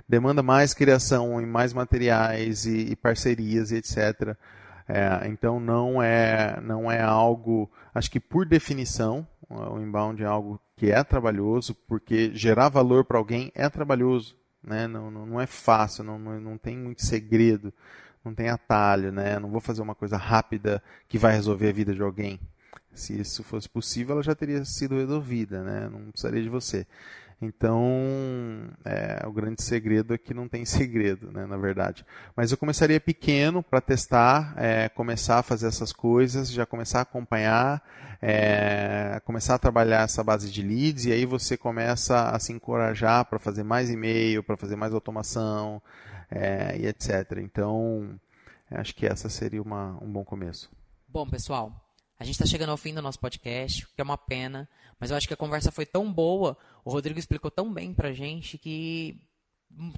demanda 0.08 0.42
mais 0.42 0.74
criação 0.74 1.40
em 1.40 1.46
mais 1.46 1.72
materiais 1.72 2.66
e, 2.66 2.90
e 2.90 2.96
parcerias 2.96 3.70
e 3.70 3.76
etc. 3.76 4.36
É, 4.88 5.28
então 5.28 5.60
não 5.60 6.02
é 6.02 6.60
não 6.60 6.90
é 6.90 7.00
algo, 7.00 7.70
acho 7.94 8.10
que 8.10 8.18
por 8.18 8.44
definição 8.44 9.26
o 9.48 9.78
inbound 9.78 10.22
é 10.22 10.26
algo 10.26 10.60
que 10.76 10.90
é 10.90 11.04
trabalhoso, 11.04 11.74
porque 11.86 12.30
gerar 12.34 12.68
valor 12.68 13.04
para 13.04 13.18
alguém 13.18 13.52
é 13.54 13.68
trabalhoso 13.68 14.39
né? 14.62 14.86
Não, 14.86 15.10
não, 15.10 15.26
não 15.26 15.40
é 15.40 15.46
fácil, 15.46 16.04
não, 16.04 16.18
não, 16.18 16.40
não 16.40 16.58
tem 16.58 16.76
muito 16.76 17.04
segredo, 17.04 17.72
não 18.24 18.34
tem 18.34 18.48
atalho, 18.48 19.12
né? 19.12 19.38
Não 19.38 19.50
vou 19.50 19.60
fazer 19.60 19.82
uma 19.82 19.94
coisa 19.94 20.16
rápida 20.16 20.82
que 21.08 21.18
vai 21.18 21.32
resolver 21.34 21.68
a 21.68 21.72
vida 21.72 21.94
de 21.94 22.02
alguém. 22.02 22.38
Se 22.92 23.18
isso 23.18 23.42
fosse 23.44 23.68
possível, 23.68 24.14
ela 24.14 24.22
já 24.22 24.34
teria 24.34 24.64
sido 24.64 24.96
resolvida, 24.96 25.62
né? 25.62 25.88
Não 25.88 26.10
precisaria 26.10 26.42
de 26.42 26.48
você. 26.48 26.86
Então, 27.42 27.90
é, 28.84 29.26
o 29.26 29.32
grande 29.32 29.62
segredo 29.62 30.12
é 30.12 30.18
que 30.18 30.34
não 30.34 30.46
tem 30.46 30.64
segredo, 30.66 31.32
né, 31.32 31.46
na 31.46 31.56
verdade. 31.56 32.04
Mas 32.36 32.50
eu 32.50 32.58
começaria 32.58 33.00
pequeno 33.00 33.62
para 33.62 33.80
testar, 33.80 34.54
é, 34.58 34.88
começar 34.90 35.38
a 35.38 35.42
fazer 35.42 35.66
essas 35.68 35.92
coisas, 35.92 36.50
já 36.50 36.66
começar 36.66 36.98
a 36.98 37.02
acompanhar, 37.02 37.82
é, 38.20 39.20
começar 39.24 39.54
a 39.54 39.58
trabalhar 39.58 40.02
essa 40.02 40.22
base 40.22 40.50
de 40.50 40.62
leads, 40.62 41.06
e 41.06 41.12
aí 41.12 41.24
você 41.24 41.56
começa 41.56 42.28
a 42.28 42.38
se 42.38 42.52
encorajar 42.52 43.24
para 43.24 43.38
fazer 43.38 43.62
mais 43.62 43.88
e-mail, 43.88 44.42
para 44.42 44.56
fazer 44.56 44.76
mais 44.76 44.92
automação, 44.92 45.80
é, 46.30 46.76
e 46.78 46.86
etc. 46.86 47.38
Então, 47.38 48.20
acho 48.70 48.94
que 48.94 49.06
essa 49.06 49.30
seria 49.30 49.62
uma, 49.62 49.98
um 50.02 50.12
bom 50.12 50.24
começo. 50.24 50.70
Bom, 51.08 51.26
pessoal, 51.26 51.72
a 52.20 52.24
gente 52.24 52.34
está 52.34 52.44
chegando 52.44 52.68
ao 52.68 52.76
fim 52.76 52.92
do 52.92 53.00
nosso 53.00 53.18
podcast, 53.18 53.86
que 53.86 54.00
é 54.00 54.04
uma 54.04 54.18
pena, 54.18 54.68
mas 55.00 55.10
eu 55.10 55.16
acho 55.16 55.26
que 55.26 55.32
a 55.32 55.38
conversa 55.38 55.72
foi 55.72 55.86
tão 55.86 56.12
boa, 56.12 56.54
o 56.84 56.90
Rodrigo 56.90 57.18
explicou 57.18 57.50
tão 57.50 57.72
bem 57.72 57.94
para 57.94 58.10
a 58.10 58.12
gente 58.12 58.58
que 58.58 59.18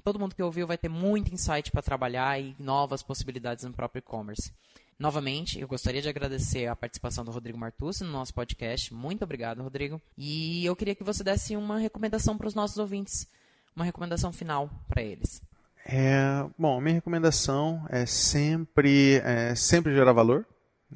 todo 0.01 0.17
mundo 0.17 0.33
que 0.33 0.41
ouviu 0.41 0.65
vai 0.65 0.77
ter 0.77 0.87
muito 0.87 1.33
insight 1.33 1.69
para 1.69 1.81
trabalhar 1.81 2.39
e 2.39 2.55
novas 2.57 3.03
possibilidades 3.03 3.65
no 3.65 3.73
próprio 3.73 3.99
e-commerce. 3.99 4.53
Novamente, 4.97 5.59
eu 5.59 5.67
gostaria 5.67 6.01
de 6.01 6.07
agradecer 6.07 6.65
a 6.67 6.75
participação 6.77 7.25
do 7.25 7.31
Rodrigo 7.31 7.57
Martucci 7.57 8.05
no 8.05 8.11
nosso 8.11 8.33
podcast. 8.33 8.93
Muito 8.93 9.25
obrigado, 9.25 9.61
Rodrigo. 9.61 10.01
E 10.17 10.65
eu 10.65 10.77
queria 10.77 10.95
que 10.95 11.03
você 11.03 11.25
desse 11.25 11.57
uma 11.57 11.77
recomendação 11.77 12.37
para 12.37 12.47
os 12.47 12.55
nossos 12.55 12.77
ouvintes, 12.77 13.27
uma 13.75 13.83
recomendação 13.83 14.31
final 14.31 14.69
para 14.87 15.03
eles. 15.03 15.41
É, 15.85 16.45
bom, 16.57 16.79
minha 16.79 16.95
recomendação 16.95 17.85
é 17.89 18.05
sempre, 18.05 19.15
é 19.25 19.53
sempre 19.55 19.93
gerar 19.93 20.13
valor 20.13 20.47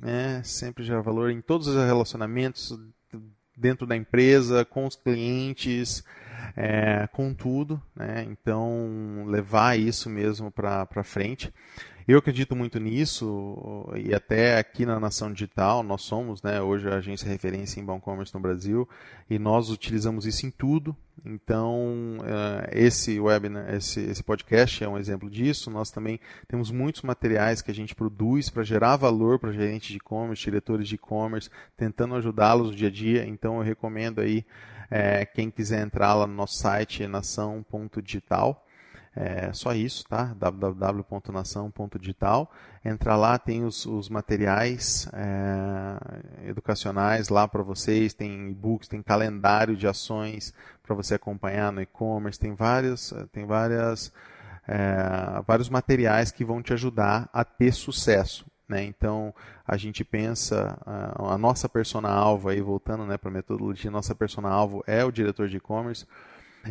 né? 0.01 0.41
Sempre 0.43 0.83
gerar 0.83 1.01
valor 1.01 1.31
em 1.31 1.41
todos 1.41 1.67
os 1.67 1.75
relacionamentos 1.75 2.77
dentro 3.55 3.87
da 3.87 3.95
empresa, 3.95 4.63
com 4.63 4.85
os 4.85 4.95
clientes, 4.95 6.03
é, 6.55 7.07
com 7.11 7.33
tudo, 7.33 7.81
né? 7.95 8.25
Então 8.29 9.25
levar 9.25 9.77
isso 9.77 10.09
mesmo 10.09 10.51
para 10.51 11.03
frente. 11.03 11.51
Eu 12.07 12.19
acredito 12.19 12.55
muito 12.55 12.79
nisso 12.79 13.85
e 13.97 14.15
até 14.15 14.57
aqui 14.57 14.85
na 14.85 14.97
Nação 14.97 15.33
Digital 15.33 15.83
nós 15.83 16.03
somos, 16.03 16.41
né, 16.41 16.61
hoje 16.61 16.87
a 16.87 16.95
agência 16.95 17.27
referência 17.27 17.81
em 17.81 17.85
bom 17.85 17.99
commerce 17.99 18.33
no 18.33 18.39
Brasil 18.39 18.87
e 19.29 19.37
nós 19.37 19.69
utilizamos 19.69 20.25
isso 20.25 20.45
em 20.45 20.49
tudo. 20.49 20.95
Então 21.25 22.19
uh, 22.21 22.65
esse 22.71 23.19
web, 23.19 23.49
esse, 23.75 23.99
esse 23.99 24.23
podcast 24.23 24.81
é 24.81 24.87
um 24.87 24.97
exemplo 24.97 25.29
disso. 25.29 25.69
Nós 25.69 25.91
também 25.91 26.17
temos 26.47 26.71
muitos 26.71 27.01
materiais 27.01 27.61
que 27.61 27.71
a 27.71 27.75
gente 27.75 27.93
produz 27.93 28.49
para 28.49 28.63
gerar 28.63 28.95
valor 28.95 29.37
para 29.37 29.51
gerentes 29.51 29.89
de 29.89 29.97
e-commerce, 29.97 30.41
diretores 30.41 30.87
de 30.87 30.95
e-commerce, 30.95 31.49
tentando 31.75 32.15
ajudá-los 32.15 32.69
no 32.69 32.75
dia 32.75 32.87
a 32.87 32.91
dia. 32.91 33.27
Então 33.27 33.57
eu 33.57 33.63
recomendo 33.63 34.21
aí 34.21 34.45
é, 34.89 35.25
quem 35.25 35.51
quiser 35.51 35.81
entrar 35.85 36.13
lá 36.13 36.25
no 36.25 36.33
nosso 36.33 36.57
site 36.57 37.05
nação.digital 37.05 38.63
é 39.19 39.51
só 39.51 39.73
isso, 39.73 40.05
tá? 40.07 40.31
www.nação.digital. 40.35 42.51
Entra 42.85 43.15
lá, 43.15 43.39
tem 43.39 43.65
os, 43.65 43.83
os 43.87 44.09
materiais 44.09 45.09
é, 45.11 46.47
educacionais 46.47 47.29
lá 47.29 47.47
para 47.47 47.63
vocês, 47.63 48.13
tem 48.13 48.51
e-books, 48.51 48.87
tem 48.87 49.01
calendário 49.01 49.75
de 49.75 49.87
ações 49.87 50.53
para 50.83 50.95
você 50.95 51.15
acompanhar 51.15 51.71
no 51.71 51.81
e-commerce, 51.81 52.39
tem 52.39 52.53
várias, 52.53 53.11
tem 53.31 53.47
várias, 53.47 54.13
é, 54.67 55.41
vários 55.47 55.67
materiais 55.67 56.31
que 56.31 56.45
vão 56.45 56.61
te 56.61 56.71
ajudar 56.73 57.27
a 57.33 57.43
ter 57.43 57.73
sucesso. 57.73 58.45
Né? 58.69 58.83
Então 58.83 59.33
a 59.65 59.77
gente 59.77 60.03
pensa 60.03 60.77
a, 60.85 61.33
a 61.33 61.37
nossa 61.39 61.67
persona 61.67 62.09
alvo 62.09 62.49
aí 62.49 62.61
voltando 62.61 63.03
né, 63.03 63.17
para 63.17 63.29
a 63.29 63.33
metodologia, 63.33 63.89
nossa 63.89 64.13
persona 64.13 64.49
alvo 64.49 64.83
é 64.85 65.03
o 65.03 65.11
diretor 65.11 65.47
de 65.47 65.57
e-commerce 65.57 66.05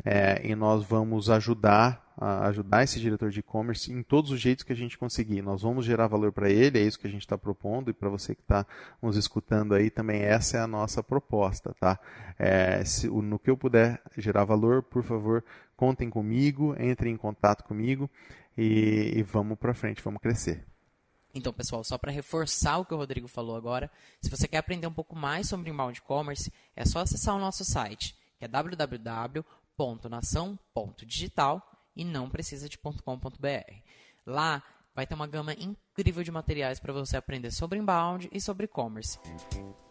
é, 0.05 0.41
e 0.45 0.55
nós 0.55 0.85
vamos 0.85 1.29
ajudar 1.29 2.06
ajudar 2.19 2.83
esse 2.83 2.99
diretor 2.99 3.31
de 3.31 3.41
e-commerce 3.41 3.93
em 3.93 4.03
todos 4.03 4.31
os 4.31 4.41
jeitos 4.41 4.65
que 4.65 4.73
a 4.73 4.77
gente 4.77 4.97
conseguir. 4.97 5.43
Nós 5.43 5.63
vamos 5.63 5.85
gerar 5.85 6.07
valor 6.07 6.33
para 6.33 6.51
ele, 6.51 6.79
é 6.79 6.83
isso 6.83 6.99
que 6.99 7.07
a 7.07 7.11
gente 7.11 7.23
está 7.23 7.37
propondo, 7.37 7.91
e 7.91 7.93
para 7.93 8.09
você 8.09 8.35
que 8.35 8.41
está 8.41 8.67
nos 9.03 9.17
escutando 9.17 9.75
aí 9.75 9.91
também, 9.91 10.23
essa 10.23 10.57
é 10.57 10.61
a 10.61 10.67
nossa 10.67 11.03
proposta. 11.03 11.75
Tá? 11.79 11.99
É, 12.39 12.85
se, 12.85 13.09
no 13.09 13.39
que 13.39 13.51
eu 13.51 13.57
puder 13.57 14.01
gerar 14.17 14.45
valor, 14.45 14.83
por 14.83 15.03
favor, 15.03 15.45
contem 15.77 16.09
comigo, 16.09 16.75
entrem 16.81 17.15
em 17.15 17.19
contato 17.19 17.65
comigo 17.65 18.11
e, 18.57 19.13
e 19.17 19.23
vamos 19.23 19.59
para 19.59 19.75
frente, 19.75 20.03
vamos 20.03 20.23
crescer. 20.23 20.65
Então, 21.35 21.53
pessoal, 21.53 21.85
só 21.85 21.99
para 21.99 22.11
reforçar 22.11 22.79
o 22.79 22.87
que 22.87 22.95
o 22.95 22.97
Rodrigo 22.97 23.29
falou 23.29 23.57
agora, 23.57 23.91
se 24.23 24.31
você 24.31 24.49
quer 24.49 24.57
aprender 24.57 24.87
um 24.87 24.93
pouco 24.93 25.15
mais 25.15 25.49
sobre 25.49 25.71
inbound 25.71 26.01
commerce, 26.01 26.51
é 26.75 26.87
só 26.87 27.01
acessar 27.01 27.35
o 27.35 27.39
nosso 27.39 27.63
site, 27.63 28.17
que 28.39 28.47
é 28.47 28.49
www 28.49 29.45
www.nação.digital 29.77 31.76
e 31.97 32.05
não 32.05 32.29
precisa 32.29 32.69
de 32.69 32.79
.com.br. 32.79 33.73
Lá 34.27 34.63
vai 34.95 35.07
ter 35.07 35.15
uma 35.15 35.27
gama 35.27 35.55
incrível 35.55 36.23
de 36.23 36.31
materiais 36.31 36.79
para 36.79 36.93
você 36.93 37.17
aprender 37.17 37.51
sobre 37.51 37.79
inbound 37.79 38.29
e 38.33 38.41
sobre 38.41 38.65
e-commerce. 38.65 39.19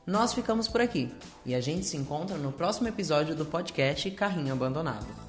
Nós 0.05 0.33
ficamos 0.33 0.67
por 0.67 0.81
aqui 0.81 1.11
e 1.45 1.55
a 1.55 1.61
gente 1.61 1.85
se 1.85 1.97
encontra 1.97 2.37
no 2.37 2.51
próximo 2.51 2.87
episódio 2.87 3.35
do 3.35 3.45
podcast 3.45 4.09
Carrinho 4.11 4.53
Abandonado. 4.53 5.24